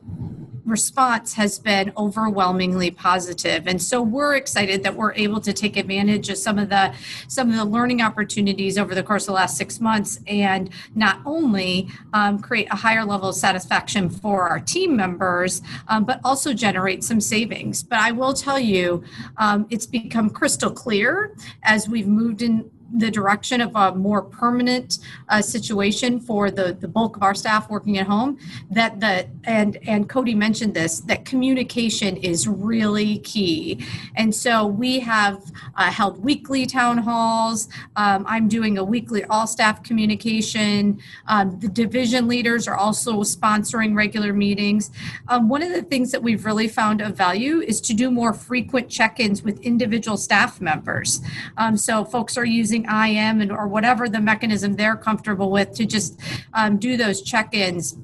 response 0.65 1.33
has 1.33 1.59
been 1.59 1.93
overwhelmingly 1.97 2.91
positive. 2.91 3.67
And 3.67 3.81
so 3.81 4.01
we're 4.01 4.35
excited 4.35 4.83
that 4.83 4.95
we're 4.95 5.13
able 5.13 5.39
to 5.41 5.53
take 5.53 5.77
advantage 5.77 6.29
of 6.29 6.37
some 6.37 6.57
of 6.57 6.69
the 6.69 6.93
some 7.27 7.49
of 7.49 7.55
the 7.55 7.65
learning 7.65 8.01
opportunities 8.01 8.77
over 8.77 8.95
the 8.95 9.03
course 9.03 9.23
of 9.23 9.27
the 9.27 9.33
last 9.33 9.57
six 9.57 9.79
months 9.79 10.19
and 10.27 10.69
not 10.95 11.19
only 11.25 11.89
um, 12.13 12.39
create 12.39 12.67
a 12.71 12.75
higher 12.75 13.05
level 13.05 13.29
of 13.29 13.35
satisfaction 13.35 14.09
for 14.09 14.49
our 14.49 14.59
team 14.59 14.95
members 14.95 15.61
um, 15.87 16.03
but 16.03 16.19
also 16.23 16.53
generate 16.53 17.03
some 17.03 17.21
savings. 17.21 17.83
But 17.83 17.99
i 17.99 18.11
will 18.11 18.33
tell 18.33 18.59
you 18.59 19.03
um, 19.37 19.67
it's 19.69 19.85
become 19.85 20.29
crystal 20.29 20.71
clear 20.71 21.35
as 21.63 21.87
we've 21.87 22.07
moved 22.07 22.41
in 22.41 22.69
the 22.97 23.11
direction 23.11 23.61
of 23.61 23.75
a 23.75 23.93
more 23.95 24.21
permanent 24.21 24.99
uh, 25.29 25.41
situation 25.41 26.19
for 26.19 26.51
the, 26.51 26.73
the 26.79 26.87
bulk 26.87 27.15
of 27.17 27.23
our 27.23 27.35
staff 27.35 27.69
working 27.69 27.97
at 27.97 28.07
home 28.07 28.37
that 28.69 28.99
the 28.99 29.27
and 29.43 29.77
and 29.87 30.09
cody 30.09 30.35
mentioned 30.35 30.73
this 30.73 30.99
that 31.01 31.25
communication 31.25 32.17
is 32.17 32.47
really 32.47 33.19
key. 33.19 33.85
And 34.15 34.33
so 34.33 34.65
we 34.65 34.99
have 34.99 35.51
uh, 35.75 35.91
held 35.91 36.23
weekly 36.23 36.65
town 36.65 36.97
halls. 36.97 37.67
Um, 37.95 38.25
i'm 38.27 38.47
doing 38.47 38.77
a 38.77 38.83
weekly 38.83 39.23
all 39.25 39.47
staff 39.47 39.83
communication. 39.83 40.99
Um, 41.27 41.59
the 41.59 41.67
division 41.67 42.27
leaders 42.27 42.67
are 42.67 42.75
also 42.75 43.21
sponsoring 43.21 43.95
regular 43.95 44.33
meetings. 44.33 44.91
Um, 45.27 45.49
one 45.49 45.61
of 45.61 45.71
the 45.73 45.81
things 45.81 46.11
that 46.11 46.21
we've 46.21 46.45
really 46.45 46.67
found 46.67 47.01
of 47.01 47.15
value 47.15 47.61
is 47.61 47.81
to 47.81 47.93
do 47.93 48.11
more 48.11 48.33
frequent 48.33 48.89
check-ins 48.89 49.43
with 49.43 49.59
individual 49.61 50.17
staff 50.17 50.61
members. 50.61 51.21
Um, 51.57 51.77
so 51.77 52.05
folks 52.05 52.37
are 52.37 52.45
using 52.45 52.84
using 52.85 53.15
IM 53.15 53.41
and, 53.41 53.51
or 53.51 53.67
whatever 53.67 54.07
the 54.09 54.19
mechanism 54.19 54.75
they're 54.75 54.95
comfortable 54.95 55.51
with 55.51 55.73
to 55.73 55.85
just 55.85 56.19
um, 56.53 56.77
do 56.77 56.97
those 56.97 57.21
check-ins 57.21 57.95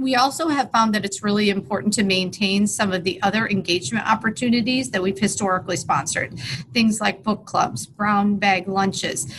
we 0.00 0.14
also 0.14 0.48
have 0.48 0.70
found 0.70 0.94
that 0.94 1.04
it's 1.04 1.22
really 1.22 1.50
important 1.50 1.92
to 1.94 2.02
maintain 2.02 2.66
some 2.66 2.92
of 2.92 3.04
the 3.04 3.20
other 3.22 3.46
engagement 3.48 4.06
opportunities 4.06 4.90
that 4.90 5.02
we've 5.02 5.18
historically 5.18 5.76
sponsored, 5.76 6.38
things 6.72 7.00
like 7.00 7.22
book 7.22 7.44
clubs, 7.44 7.86
brown 7.86 8.36
bag 8.36 8.66
lunches. 8.66 9.32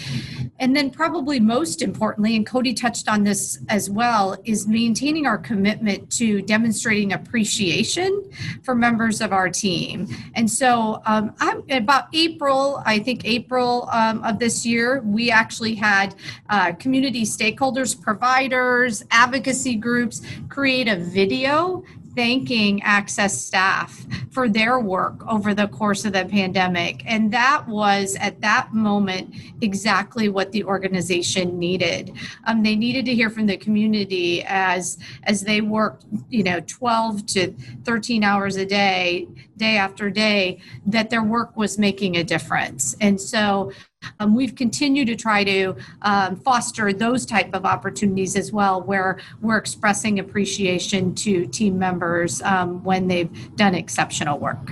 And 0.60 0.76
then, 0.76 0.92
probably 0.92 1.40
most 1.40 1.82
importantly, 1.82 2.36
and 2.36 2.46
Cody 2.46 2.74
touched 2.74 3.10
on 3.10 3.24
this 3.24 3.60
as 3.70 3.90
well, 3.90 4.38
is 4.46 4.68
maintaining 4.68 5.26
our 5.26 5.38
commitment 5.38 6.12
to 6.14 6.42
demonstrating 6.44 7.14
appreciation 7.14 8.30
for 8.64 8.76
members 8.76 9.22
of 9.22 9.34
our 9.34 9.50
team. 9.50 10.08
And 10.36 10.50
so, 10.50 11.02
um, 11.06 11.34
I'm, 11.40 11.64
about 11.72 12.06
April, 12.14 12.84
I 12.86 13.00
think 13.00 13.26
April 13.26 13.90
um, 13.92 14.24
of 14.24 14.38
this 14.38 14.64
year, 14.64 15.02
we 15.02 15.32
actually 15.32 15.74
had 15.74 16.14
uh, 16.50 16.74
community 16.74 17.24
stakeholders, 17.24 18.00
providers, 18.00 19.04
advocacy 19.10 19.76
groups 19.76 20.22
create 20.52 20.90
a 20.90 20.98
video 20.98 21.82
thanking 22.14 22.82
AHCCCS 22.82 23.30
staff 23.30 24.06
for 24.32 24.50
their 24.50 24.82
work 24.82 25.26
over 25.28 25.54
the 25.54 25.68
course 25.70 26.04
of 26.04 26.12
the 26.12 26.26
pandemic. 26.26 27.04
And 27.06 27.32
that 27.32 27.66
was 27.70 28.18
at 28.20 28.42
that 28.42 28.74
moment 28.74 29.34
exactly 29.62 30.28
what 30.28 30.52
the 30.52 30.66
organization 30.66 31.58
needed. 31.58 32.12
Um, 32.44 32.64
they 32.64 32.76
needed 32.76 33.06
to 33.06 33.16
hear 33.16 33.30
from 33.30 33.46
the 33.46 33.56
community 33.56 34.44
as 34.46 34.98
as 35.24 35.42
they 35.42 35.62
worked, 35.62 36.06
you 36.30 36.44
know, 36.44 36.60
12 36.60 37.26
to 37.28 37.54
13 37.86 38.24
hours 38.24 38.58
a 38.58 38.66
day, 38.66 39.30
day 39.56 39.78
after 39.78 40.10
day, 40.10 40.60
that 40.86 41.10
their 41.10 41.24
work 41.24 41.56
was 41.56 41.78
making 41.78 42.18
a 42.18 42.26
difference. 42.26 42.94
And 43.00 43.22
so 43.22 43.72
um, 44.20 44.36
we've 44.36 44.56
continued 44.56 45.08
to 45.08 45.16
try 45.16 45.44
to 45.44 45.76
um, 46.02 46.36
foster 46.36 46.94
those 46.94 47.26
type 47.26 47.54
of 47.54 47.66
opportunities 47.66 48.36
as 48.36 48.52
well, 48.52 48.82
where 48.82 49.20
we're 49.42 49.58
expressing 49.58 50.20
appreciation 50.20 51.14
to 51.16 51.46
team 51.48 51.78
members 51.78 52.42
um, 52.44 52.84
when 52.84 53.08
they've 53.08 53.56
done 53.56 53.76
exceptional 53.76 54.40
work. 54.40 54.70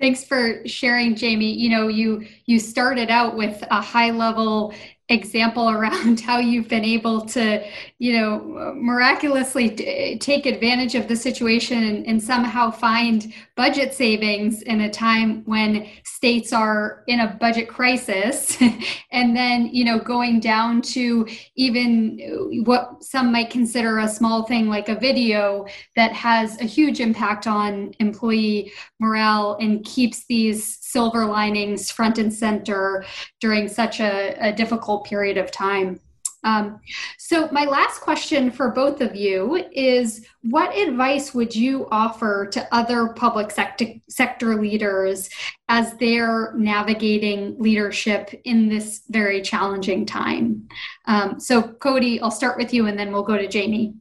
Thanks 0.00 0.22
for 0.24 0.62
sharing, 0.66 1.16
Jamie. 1.16 1.52
You 1.52 1.70
know, 1.70 1.88
you 1.88 2.24
you 2.46 2.60
started 2.60 3.10
out 3.10 3.36
with 3.36 3.64
a 3.70 3.80
high 3.80 4.10
level 4.10 4.72
example 5.08 5.70
around 5.70 6.20
how 6.28 6.38
you've 6.38 6.68
been 6.68 6.84
able 6.84 7.22
to, 7.22 7.64
you 7.98 8.12
know, 8.12 8.74
miraculously 8.76 9.70
t- 9.70 10.18
take 10.18 10.46
advantage 10.46 10.94
of 10.94 11.08
the 11.08 11.16
situation 11.16 11.82
and, 11.82 12.06
and, 12.06 12.22
somehow 12.22 12.70
find 12.70 13.32
budget 13.56 13.94
savings 13.94 14.60
in 14.62 14.82
a 14.82 14.90
time 14.90 15.42
when 15.44 15.88
states 16.04 16.52
are 16.52 17.04
in 17.06 17.20
a 17.20 17.28
budget 17.40 17.68
crisis. 17.68 18.58
and 19.12 19.34
then, 19.34 19.68
you 19.72 19.84
know, 19.84 19.98
going 19.98 20.40
down 20.40 20.82
to 20.82 21.26
even 21.54 22.20
uh, 22.20 22.62
what 22.64 23.02
some 23.02 23.32
might 23.32 23.50
consider 23.50 24.00
a 24.00 24.08
small 24.08 24.42
thing 24.42 24.68
like 24.68 24.88
a 24.88 24.94
video 24.94 25.64
that 25.96 26.12
has 26.12 26.60
a 26.60 26.64
huge 26.64 27.00
impact 27.00 27.46
on 27.46 27.94
employee 27.98 28.70
morale 28.98 29.56
and 29.60 29.84
keeps 29.84 30.26
these 30.26 30.76
silver 30.88 31.26
linings 31.26 31.90
front 31.90 32.18
and 32.18 32.32
center 32.32 33.04
during 33.40 33.68
such 33.68 34.00
a, 34.00 34.34
a 34.40 34.52
difficult 34.52 35.04
period 35.04 35.36
of 35.36 35.50
time. 35.50 36.00
Um, 36.44 36.80
so, 37.18 37.48
my 37.50 37.64
last 37.64 38.00
question 38.00 38.50
for 38.50 38.70
both 38.70 39.00
of 39.00 39.16
you 39.16 39.66
is 39.72 40.24
What 40.42 40.76
advice 40.76 41.34
would 41.34 41.54
you 41.54 41.88
offer 41.90 42.46
to 42.52 42.74
other 42.74 43.08
public 43.08 43.50
sector, 43.50 43.86
sector 44.08 44.60
leaders 44.60 45.28
as 45.68 45.94
they're 45.94 46.54
navigating 46.56 47.56
leadership 47.58 48.40
in 48.44 48.68
this 48.68 49.02
very 49.08 49.42
challenging 49.42 50.06
time? 50.06 50.68
Um, 51.06 51.40
so, 51.40 51.60
Cody, 51.62 52.20
I'll 52.20 52.30
start 52.30 52.56
with 52.56 52.72
you 52.72 52.86
and 52.86 52.98
then 52.98 53.12
we'll 53.12 53.24
go 53.24 53.36
to 53.36 53.48
Jamie. 53.48 53.94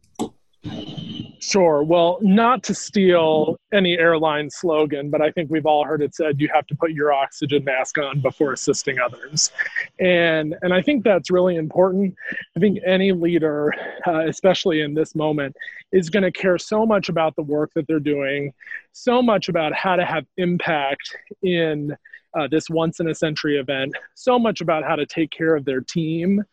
Sure. 1.47 1.81
Well, 1.81 2.17
not 2.21 2.61
to 2.63 2.73
steal 2.73 3.57
any 3.71 3.97
airline 3.97 4.49
slogan, 4.49 5.09
but 5.09 5.21
I 5.21 5.31
think 5.31 5.49
we've 5.49 5.65
all 5.65 5.85
heard 5.85 6.01
it 6.01 6.13
said 6.13 6.41
you 6.41 6.49
have 6.53 6.67
to 6.67 6.75
put 6.75 6.91
your 6.91 7.13
oxygen 7.13 7.63
mask 7.63 7.97
on 7.97 8.19
before 8.19 8.51
assisting 8.51 8.99
others. 8.99 9.53
And 9.97 10.55
and 10.61 10.73
I 10.73 10.81
think 10.81 11.05
that's 11.05 11.31
really 11.31 11.55
important. 11.55 12.15
I 12.57 12.59
think 12.59 12.79
any 12.85 13.13
leader, 13.13 13.73
uh, 14.05 14.27
especially 14.27 14.81
in 14.81 14.93
this 14.93 15.15
moment, 15.15 15.55
is 15.93 16.09
going 16.09 16.23
to 16.23 16.33
care 16.33 16.57
so 16.57 16.85
much 16.85 17.07
about 17.07 17.33
the 17.37 17.43
work 17.43 17.71
that 17.75 17.87
they're 17.87 18.01
doing, 18.01 18.51
so 18.91 19.21
much 19.21 19.47
about 19.47 19.73
how 19.73 19.95
to 19.95 20.03
have 20.03 20.25
impact 20.35 21.15
in 21.43 21.95
uh, 22.37 22.45
this 22.51 22.69
once 22.69 22.99
in 22.99 23.07
a 23.07 23.15
century 23.15 23.57
event 23.57 23.95
so 24.15 24.37
much 24.37 24.59
about 24.59 24.83
how 24.83 24.97
to 24.97 25.05
take 25.05 25.31
care 25.31 25.55
of 25.55 25.63
their 25.63 25.79
team 25.79 26.43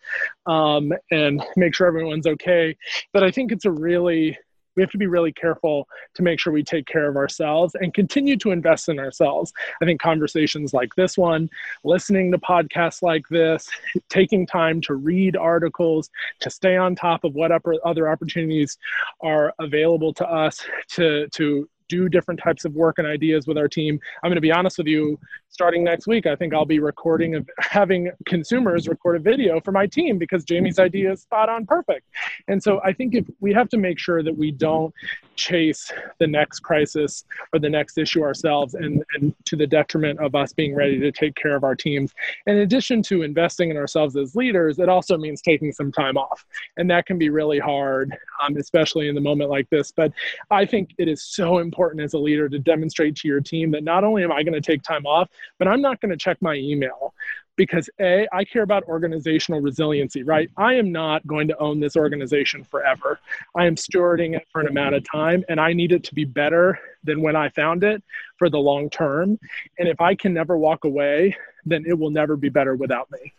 um, 0.47 0.93
and 1.11 1.45
make 1.57 1.75
sure 1.75 1.89
everyone's 1.89 2.29
okay 2.29 2.77
that 3.13 3.25
I 3.25 3.31
think 3.33 3.51
it's 3.51 3.65
a 3.65 3.73
really 3.73 4.39
we 4.77 4.83
have 4.83 4.91
to 4.91 4.99
be 4.99 5.07
really 5.07 5.33
careful 5.33 5.89
to 6.15 6.23
make 6.23 6.41
sure 6.41 6.53
we 6.53 6.63
take 6.63 6.87
care 6.87 7.09
of 7.09 7.17
ourselves 7.17 7.75
and 7.81 7.95
continue 7.95 8.37
to 8.39 8.51
invest 8.51 8.89
in 8.89 8.99
ourselves. 8.99 9.53
I 9.81 9.85
think 9.85 10.01
conversations 10.01 10.73
like 10.73 10.95
this 10.95 11.17
one, 11.17 11.51
listening 11.85 12.33
to 12.33 12.39
podcasts 12.39 13.03
like 13.03 13.29
this, 13.29 13.69
taking 14.09 14.47
time 14.47 14.81
to 14.83 14.95
read 14.95 15.37
articles, 15.37 16.11
to 16.41 16.51
stay 16.51 16.77
on 16.77 16.95
top 16.95 17.25
of 17.25 17.35
what 17.35 17.53
other 17.85 18.09
opportunities 18.09 18.79
are 19.21 19.55
available 19.59 20.13
to 20.15 20.29
us 20.29 20.65
to 20.91 21.29
to 21.29 21.69
do 21.89 22.09
different 22.09 22.41
types 22.41 22.65
of 22.65 22.75
work 22.75 22.99
and 22.99 23.07
ideas 23.07 23.47
with 23.47 23.59
our 23.59 23.69
team. 23.69 24.01
I'm 24.23 24.31
going 24.31 24.37
to 24.37 24.41
be 24.41 24.53
honest 24.53 24.79
with 24.79 24.87
you, 24.87 25.19
starting 25.55 25.85
next 25.85 26.09
week, 26.09 26.27
I 26.27 26.35
think 26.35 26.53
I'll 26.53 26.65
be 26.65 26.81
recording 26.81 27.37
of 27.37 27.49
having 27.61 28.11
consumers 28.27 28.89
record 28.89 29.15
a 29.15 29.21
video 29.21 29.61
for 29.61 29.71
my 29.71 29.87
team 29.87 30.19
because 30.19 30.45
Jamie's 30.45 30.81
idea 30.81 31.13
is 31.13 31.23
spot 31.23 31.49
on 31.49 31.65
perfect. 31.65 32.09
And 32.49 32.61
so 32.61 32.81
I 32.83 32.93
think 32.93 33.15
if 33.15 33.25
we 33.39 33.53
have 33.53 33.69
to 33.69 33.79
make 33.79 34.01
sure 34.01 34.25
that 34.25 34.37
we 34.37 34.51
don't 34.51 34.93
chase 35.37 35.93
the 36.19 36.27
next 36.27 36.61
crisis 36.61 37.25
or 37.53 37.61
the 37.61 37.71
next 37.71 37.99
issue 37.99 38.23
ourselves 38.23 38.75
and, 38.75 39.05
and 39.15 39.33
to 39.45 39.55
the 39.55 39.67
detriment 39.67 40.19
of 40.19 40.35
us 40.35 40.53
being 40.53 40.75
ready 40.75 40.99
to 40.99 41.13
take 41.13 41.37
care 41.37 41.55
of 41.55 41.63
our 41.63 41.77
teams. 41.77 42.13
In 42.49 42.59
addition 42.59 43.01
to 43.05 43.23
investing 43.23 43.71
in 43.71 43.77
ourselves 43.77 44.17
as 44.17 44.35
leaders, 44.35 44.81
it 44.81 44.89
also 44.89 45.17
means 45.17 45.41
taking 45.41 45.71
some 45.71 45.93
time 45.93 46.17
off. 46.17 46.45
And 46.79 46.91
that 46.91 47.07
can 47.07 47.17
be 47.17 47.31
really 47.31 47.61
hard, 47.61 48.17
um, 48.43 48.57
especially 48.57 49.09
in 49.09 49.15
the 49.15 49.21
moment 49.21 49.51
like 49.51 49.71
this. 49.71 49.93
But 49.93 50.13
I 50.51 50.67
think 50.67 50.91
it 50.99 51.07
is 51.07 51.23
so 51.23 51.59
important 51.59 52.03
as 52.03 52.15
a 52.15 52.19
leader 52.19 52.49
to 52.49 52.59
demonstrate 52.59 53.15
to 53.17 53.29
your 53.29 53.41
team 53.41 53.71
that 53.71 53.85
not 53.85 54.03
only 54.03 54.25
am 54.25 54.33
I 54.33 54.43
going 54.43 54.55
to 54.55 54.61
take 54.61 54.83
time 54.83 55.07
off, 55.07 55.31
but 55.59 55.69
I'm 55.69 55.81
not 55.81 56.01
going 56.01 56.11
to 56.11 56.17
check 56.17 56.41
my 56.41 56.55
email 56.55 57.15
because 57.57 57.89
A, 58.01 58.27
I 58.33 58.45
care 58.45 58.63
about 58.63 58.85
organizational 58.85 59.61
resiliency, 59.61 60.23
right? 60.23 60.51
I 60.57 60.75
am 60.75 60.91
not 60.91 61.27
going 61.27 61.49
to 61.49 61.59
own 61.59 61.81
this 61.81 61.97
organization 61.97 62.65
forever. 62.65 63.21
I 63.55 63.67
am 63.67 63.77
stewarding 63.77 64.37
it 64.37 64.47
for 64.51 64.61
an 64.61 64.69
amount 64.69 64.95
of 64.95 65.05
time 65.11 65.45
and 65.49 65.61
I 65.61 65.73
need 65.73 65.93
it 65.93 66.05
to 66.05 66.15
be 66.15 66.25
better 66.25 66.79
than 67.05 67.23
when 67.23 67.37
I 67.37 67.49
found 67.51 67.85
it 67.85 68.03
for 68.39 68.51
the 68.51 68.59
long 68.59 68.91
term. 68.91 69.39
And 69.79 69.89
if 69.89 70.01
I 70.01 70.15
can 70.15 70.35
never 70.35 70.59
walk 70.59 70.85
away, 70.85 71.37
then 71.65 71.85
it 71.87 71.99
will 71.99 72.11
never 72.11 72.37
be 72.37 72.49
better 72.49 72.75
without 72.75 73.11
me. 73.11 73.33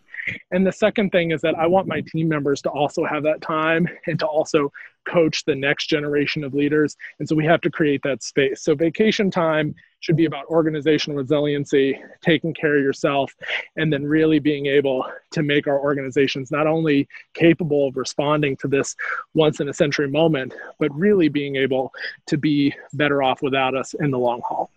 And 0.51 0.65
the 0.65 0.71
second 0.71 1.11
thing 1.11 1.31
is 1.31 1.41
that 1.41 1.55
I 1.55 1.67
want 1.67 1.87
my 1.87 2.01
team 2.01 2.27
members 2.27 2.61
to 2.63 2.69
also 2.69 3.05
have 3.05 3.23
that 3.23 3.41
time 3.41 3.87
and 4.07 4.17
to 4.19 4.25
also 4.25 4.71
coach 5.07 5.45
the 5.45 5.53
next 5.53 5.87
generation 5.87 6.43
of 6.43 6.55
leaders. 6.55 6.97
And 7.19 7.29
so 7.29 7.35
we 7.35 7.45
have 7.45 7.61
to 7.61 7.69
create 7.69 8.01
that 8.03 8.23
space. 8.23 8.63
So 8.63 8.73
vacation 8.73 9.29
time 9.29 9.75
should 10.05 10.15
be 10.15 10.25
about 10.25 10.45
organizational 10.45 11.17
resiliency, 11.17 11.99
taking 12.21 12.53
care 12.53 12.77
of 12.77 12.83
yourself, 12.83 13.33
and 13.75 13.91
then 13.91 14.05
really 14.05 14.37
being 14.37 14.67
able 14.67 15.03
to 15.31 15.41
make 15.41 15.65
our 15.65 15.79
organizations 15.79 16.51
not 16.51 16.67
only 16.67 17.07
capable 17.33 17.87
of 17.87 17.97
responding 17.97 18.55
to 18.57 18.67
this 18.67 18.95
once 19.33 19.61
in 19.61 19.69
a 19.69 19.73
century 19.73 20.07
moment, 20.07 20.53
but 20.77 20.95
really 20.95 21.27
being 21.27 21.55
able 21.55 21.91
to 22.27 22.37
be 22.37 22.71
better 22.93 23.23
off 23.23 23.41
without 23.41 23.75
us 23.75 23.95
in 23.95 24.11
the 24.11 24.19
long 24.19 24.41
haul. 24.47 24.69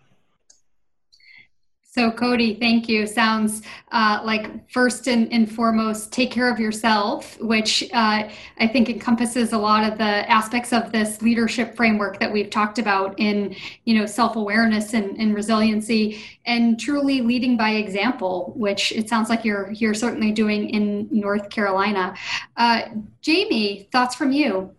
So, 1.91 2.11
Cody, 2.11 2.53
thank 2.53 2.87
you. 2.87 3.07
Sounds 3.07 3.63
uh, 3.91 4.21
like 4.23 4.69
first 4.69 5.07
and, 5.07 5.31
and, 5.33 5.51
foremost, 5.51 6.13
take 6.13 6.29
care 6.29 6.47
of 6.47 6.59
yourself, 6.59 7.41
which 7.41 7.83
uh, 7.93 8.29
I 8.59 8.67
think 8.67 8.91
encompasses 8.91 9.53
a 9.53 9.57
lot 9.57 9.91
of 9.91 9.97
the 9.97 10.29
aspects 10.29 10.71
of 10.71 10.91
this 10.91 11.23
leadership 11.23 11.75
framework 11.75 12.19
that 12.19 12.31
we've 12.31 12.51
talked 12.51 12.77
about 12.77 13.19
in, 13.19 13.55
you 13.85 13.95
know, 13.95 14.05
self-awareness 14.05 14.93
and, 14.93 15.17
and 15.17 15.33
resiliency, 15.33 16.21
and 16.45 16.79
truly 16.79 17.21
leading 17.21 17.57
by 17.57 17.71
example, 17.71 18.53
which 18.55 18.91
it 18.91 19.09
sounds 19.09 19.27
like 19.27 19.43
you're 19.43 19.71
you're 19.71 19.95
certainly 19.95 20.31
doing 20.31 20.69
in 20.69 21.07
North 21.09 21.49
Carolina. 21.49 22.13
Uh, 22.55 22.83
Jamie, 23.21 23.89
thoughts 23.91 24.13
from 24.13 24.31
you? 24.31 24.75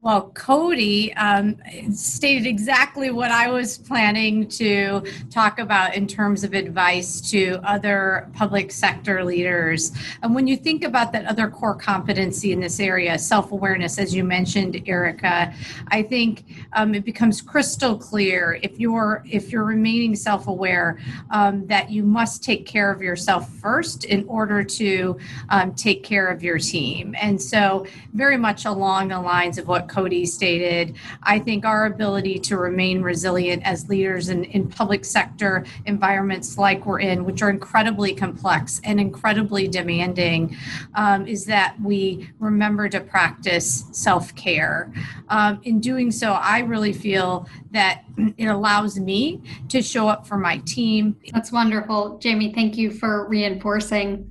Well, 0.00 0.30
Cody 0.30 1.12
um, 1.14 1.56
stated 1.92 2.46
exactly 2.46 3.10
what 3.10 3.32
I 3.32 3.50
was 3.50 3.78
planning 3.78 4.46
to 4.50 5.02
talk 5.28 5.58
about 5.58 5.96
in 5.96 6.06
terms 6.06 6.44
of 6.44 6.54
advice 6.54 7.20
to 7.32 7.58
other 7.64 8.30
public 8.32 8.70
sector 8.70 9.24
leaders. 9.24 9.90
And 10.22 10.36
when 10.36 10.46
you 10.46 10.56
think 10.56 10.84
about 10.84 11.10
that 11.12 11.24
other 11.26 11.50
core 11.50 11.74
competency 11.74 12.52
in 12.52 12.60
this 12.60 12.78
area, 12.78 13.18
self 13.18 13.50
awareness, 13.50 13.98
as 13.98 14.14
you 14.14 14.22
mentioned, 14.22 14.80
Erica, 14.86 15.52
I 15.88 16.04
think 16.04 16.44
um, 16.74 16.94
it 16.94 17.04
becomes 17.04 17.42
crystal 17.42 17.98
clear 17.98 18.60
if 18.62 18.78
you're 18.78 19.24
if 19.28 19.50
you're 19.50 19.64
remaining 19.64 20.14
self 20.14 20.46
aware 20.46 21.00
um, 21.30 21.66
that 21.66 21.90
you 21.90 22.04
must 22.04 22.44
take 22.44 22.66
care 22.66 22.92
of 22.92 23.02
yourself 23.02 23.50
first 23.54 24.04
in 24.04 24.24
order 24.28 24.62
to 24.62 25.18
um, 25.48 25.74
take 25.74 26.04
care 26.04 26.28
of 26.28 26.40
your 26.40 26.60
team. 26.60 27.16
And 27.20 27.42
so, 27.42 27.84
very 28.12 28.36
much 28.36 28.64
along 28.64 29.08
the 29.08 29.20
lines 29.20 29.58
of 29.58 29.66
Cody 29.88 30.26
stated, 30.26 30.96
I 31.22 31.38
think 31.38 31.64
our 31.64 31.86
ability 31.86 32.38
to 32.40 32.56
remain 32.56 33.02
resilient 33.02 33.62
as 33.64 33.88
leaders 33.88 34.28
in, 34.28 34.44
in 34.44 34.68
public 34.68 35.04
sector 35.04 35.64
environments 35.86 36.58
like 36.58 36.86
we're 36.86 37.00
in, 37.00 37.24
which 37.24 37.42
are 37.42 37.50
incredibly 37.50 38.14
complex 38.14 38.80
and 38.84 39.00
incredibly 39.00 39.68
demanding, 39.68 40.56
um, 40.94 41.26
is 41.26 41.44
that 41.46 41.76
we 41.82 42.30
remember 42.38 42.88
to 42.88 43.00
practice 43.00 43.84
self 43.92 44.34
care. 44.34 44.92
Um, 45.28 45.60
in 45.64 45.80
doing 45.80 46.10
so, 46.10 46.32
I 46.32 46.60
really 46.60 46.92
feel 46.92 47.48
that 47.72 48.04
it 48.36 48.46
allows 48.46 48.98
me 48.98 49.42
to 49.68 49.82
show 49.82 50.08
up 50.08 50.26
for 50.26 50.36
my 50.36 50.58
team. 50.58 51.16
That's 51.32 51.52
wonderful. 51.52 52.18
Jamie, 52.18 52.52
thank 52.52 52.76
you 52.76 52.90
for 52.90 53.26
reinforcing. 53.28 54.30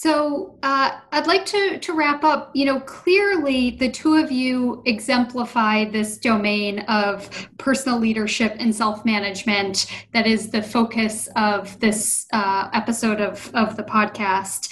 So 0.00 0.56
uh, 0.62 1.00
I'd 1.10 1.26
like 1.26 1.44
to, 1.46 1.76
to 1.80 1.92
wrap 1.92 2.22
up. 2.22 2.52
You 2.54 2.66
know, 2.66 2.78
clearly 2.78 3.70
the 3.70 3.90
two 3.90 4.14
of 4.14 4.30
you 4.30 4.80
exemplify 4.86 5.86
this 5.86 6.18
domain 6.18 6.78
of 6.86 7.48
personal 7.58 7.98
leadership 7.98 8.54
and 8.60 8.72
self 8.72 9.04
management 9.04 9.86
that 10.12 10.24
is 10.24 10.50
the 10.50 10.62
focus 10.62 11.28
of 11.34 11.80
this 11.80 12.26
uh, 12.32 12.70
episode 12.74 13.20
of, 13.20 13.50
of 13.54 13.76
the 13.76 13.82
podcast. 13.82 14.68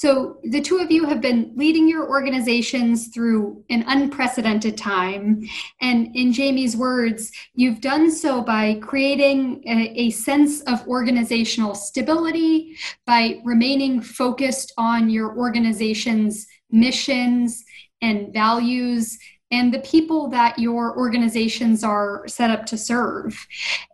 So 0.00 0.38
the 0.44 0.62
two 0.62 0.78
of 0.78 0.90
you 0.90 1.04
have 1.04 1.20
been 1.20 1.52
leading 1.56 1.86
your 1.86 2.08
organizations 2.08 3.08
through 3.08 3.62
an 3.68 3.84
unprecedented 3.86 4.78
time. 4.78 5.46
And 5.82 6.16
in 6.16 6.32
Jamie's 6.32 6.74
words, 6.74 7.30
you've 7.52 7.82
done 7.82 8.10
so 8.10 8.40
by 8.40 8.80
creating 8.80 9.62
a, 9.66 9.92
a 10.00 10.10
sense 10.12 10.62
of 10.62 10.88
organizational 10.88 11.74
stability, 11.74 12.78
by 13.04 13.42
remaining 13.44 14.00
focused 14.00 14.72
on 14.78 15.10
your 15.10 15.36
organization's 15.36 16.46
missions 16.70 17.62
and 18.00 18.32
values 18.32 19.18
and 19.50 19.74
the 19.74 19.80
people 19.80 20.28
that 20.28 20.58
your 20.58 20.96
organizations 20.96 21.82
are 21.82 22.26
set 22.28 22.50
up 22.50 22.66
to 22.66 22.78
serve. 22.78 23.46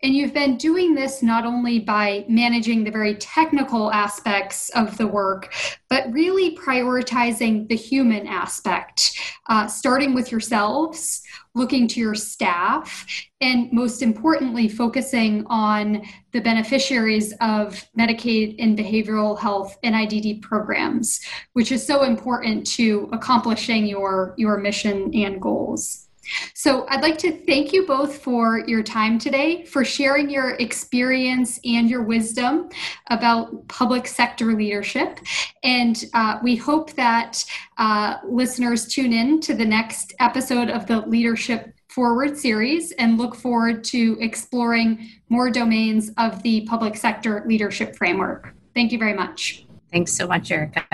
And 0.02 0.14
you've 0.14 0.34
been 0.34 0.56
doing 0.56 0.94
this 0.94 1.22
not 1.22 1.46
only 1.46 1.78
by 1.78 2.26
managing 2.28 2.84
the 2.84 2.90
very 2.90 3.14
technical 3.14 3.90
aspects 3.90 4.68
of 4.70 4.98
the 4.98 5.06
work, 5.06 5.54
but 5.88 6.12
really 6.12 6.56
prioritizing 6.56 7.68
the 7.68 7.76
human 7.76 8.26
aspect, 8.26 9.18
uh, 9.48 9.66
starting 9.66 10.14
with 10.14 10.30
yourselves, 10.30 11.22
looking 11.54 11.88
to 11.88 12.00
your 12.00 12.14
staff, 12.14 13.06
and 13.40 13.72
most 13.72 14.02
importantly, 14.02 14.68
focusing 14.68 15.44
on 15.46 16.02
the 16.32 16.40
beneficiaries 16.40 17.32
of 17.40 17.84
Medicaid 17.98 18.56
and 18.58 18.76
behavioral 18.76 19.38
health 19.38 19.76
and 19.82 19.94
IDD 19.94 20.42
programs, 20.42 21.20
which 21.52 21.72
is 21.72 21.86
so 21.86 22.02
important 22.02 22.66
to 22.66 23.08
accomplishing 23.12 23.86
your, 23.86 24.34
your 24.36 24.58
mission 24.58 25.14
and 25.14 25.40
goals. 25.40 26.05
So, 26.54 26.86
I'd 26.88 27.02
like 27.02 27.18
to 27.18 27.32
thank 27.44 27.72
you 27.72 27.86
both 27.86 28.18
for 28.18 28.64
your 28.66 28.82
time 28.82 29.18
today, 29.18 29.64
for 29.64 29.84
sharing 29.84 30.30
your 30.30 30.50
experience 30.50 31.60
and 31.64 31.88
your 31.88 32.02
wisdom 32.02 32.68
about 33.08 33.66
public 33.68 34.06
sector 34.06 34.54
leadership. 34.54 35.20
And 35.62 36.04
uh, 36.14 36.38
we 36.42 36.56
hope 36.56 36.92
that 36.92 37.44
uh, 37.78 38.16
listeners 38.24 38.86
tune 38.86 39.12
in 39.12 39.40
to 39.40 39.54
the 39.54 39.64
next 39.64 40.14
episode 40.20 40.70
of 40.70 40.86
the 40.86 41.00
Leadership 41.00 41.72
Forward 41.88 42.36
series 42.36 42.92
and 42.92 43.16
look 43.16 43.34
forward 43.34 43.82
to 43.84 44.18
exploring 44.20 45.08
more 45.30 45.50
domains 45.50 46.10
of 46.18 46.42
the 46.42 46.66
public 46.66 46.94
sector 46.94 47.42
leadership 47.46 47.96
framework. 47.96 48.54
Thank 48.74 48.92
you 48.92 48.98
very 48.98 49.14
much. 49.14 49.66
Thanks 49.90 50.12
so 50.12 50.26
much, 50.26 50.50
Erica. 50.50 50.84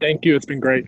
Thank 0.00 0.24
you. 0.24 0.36
It's 0.36 0.46
been 0.46 0.60
great. 0.60 0.86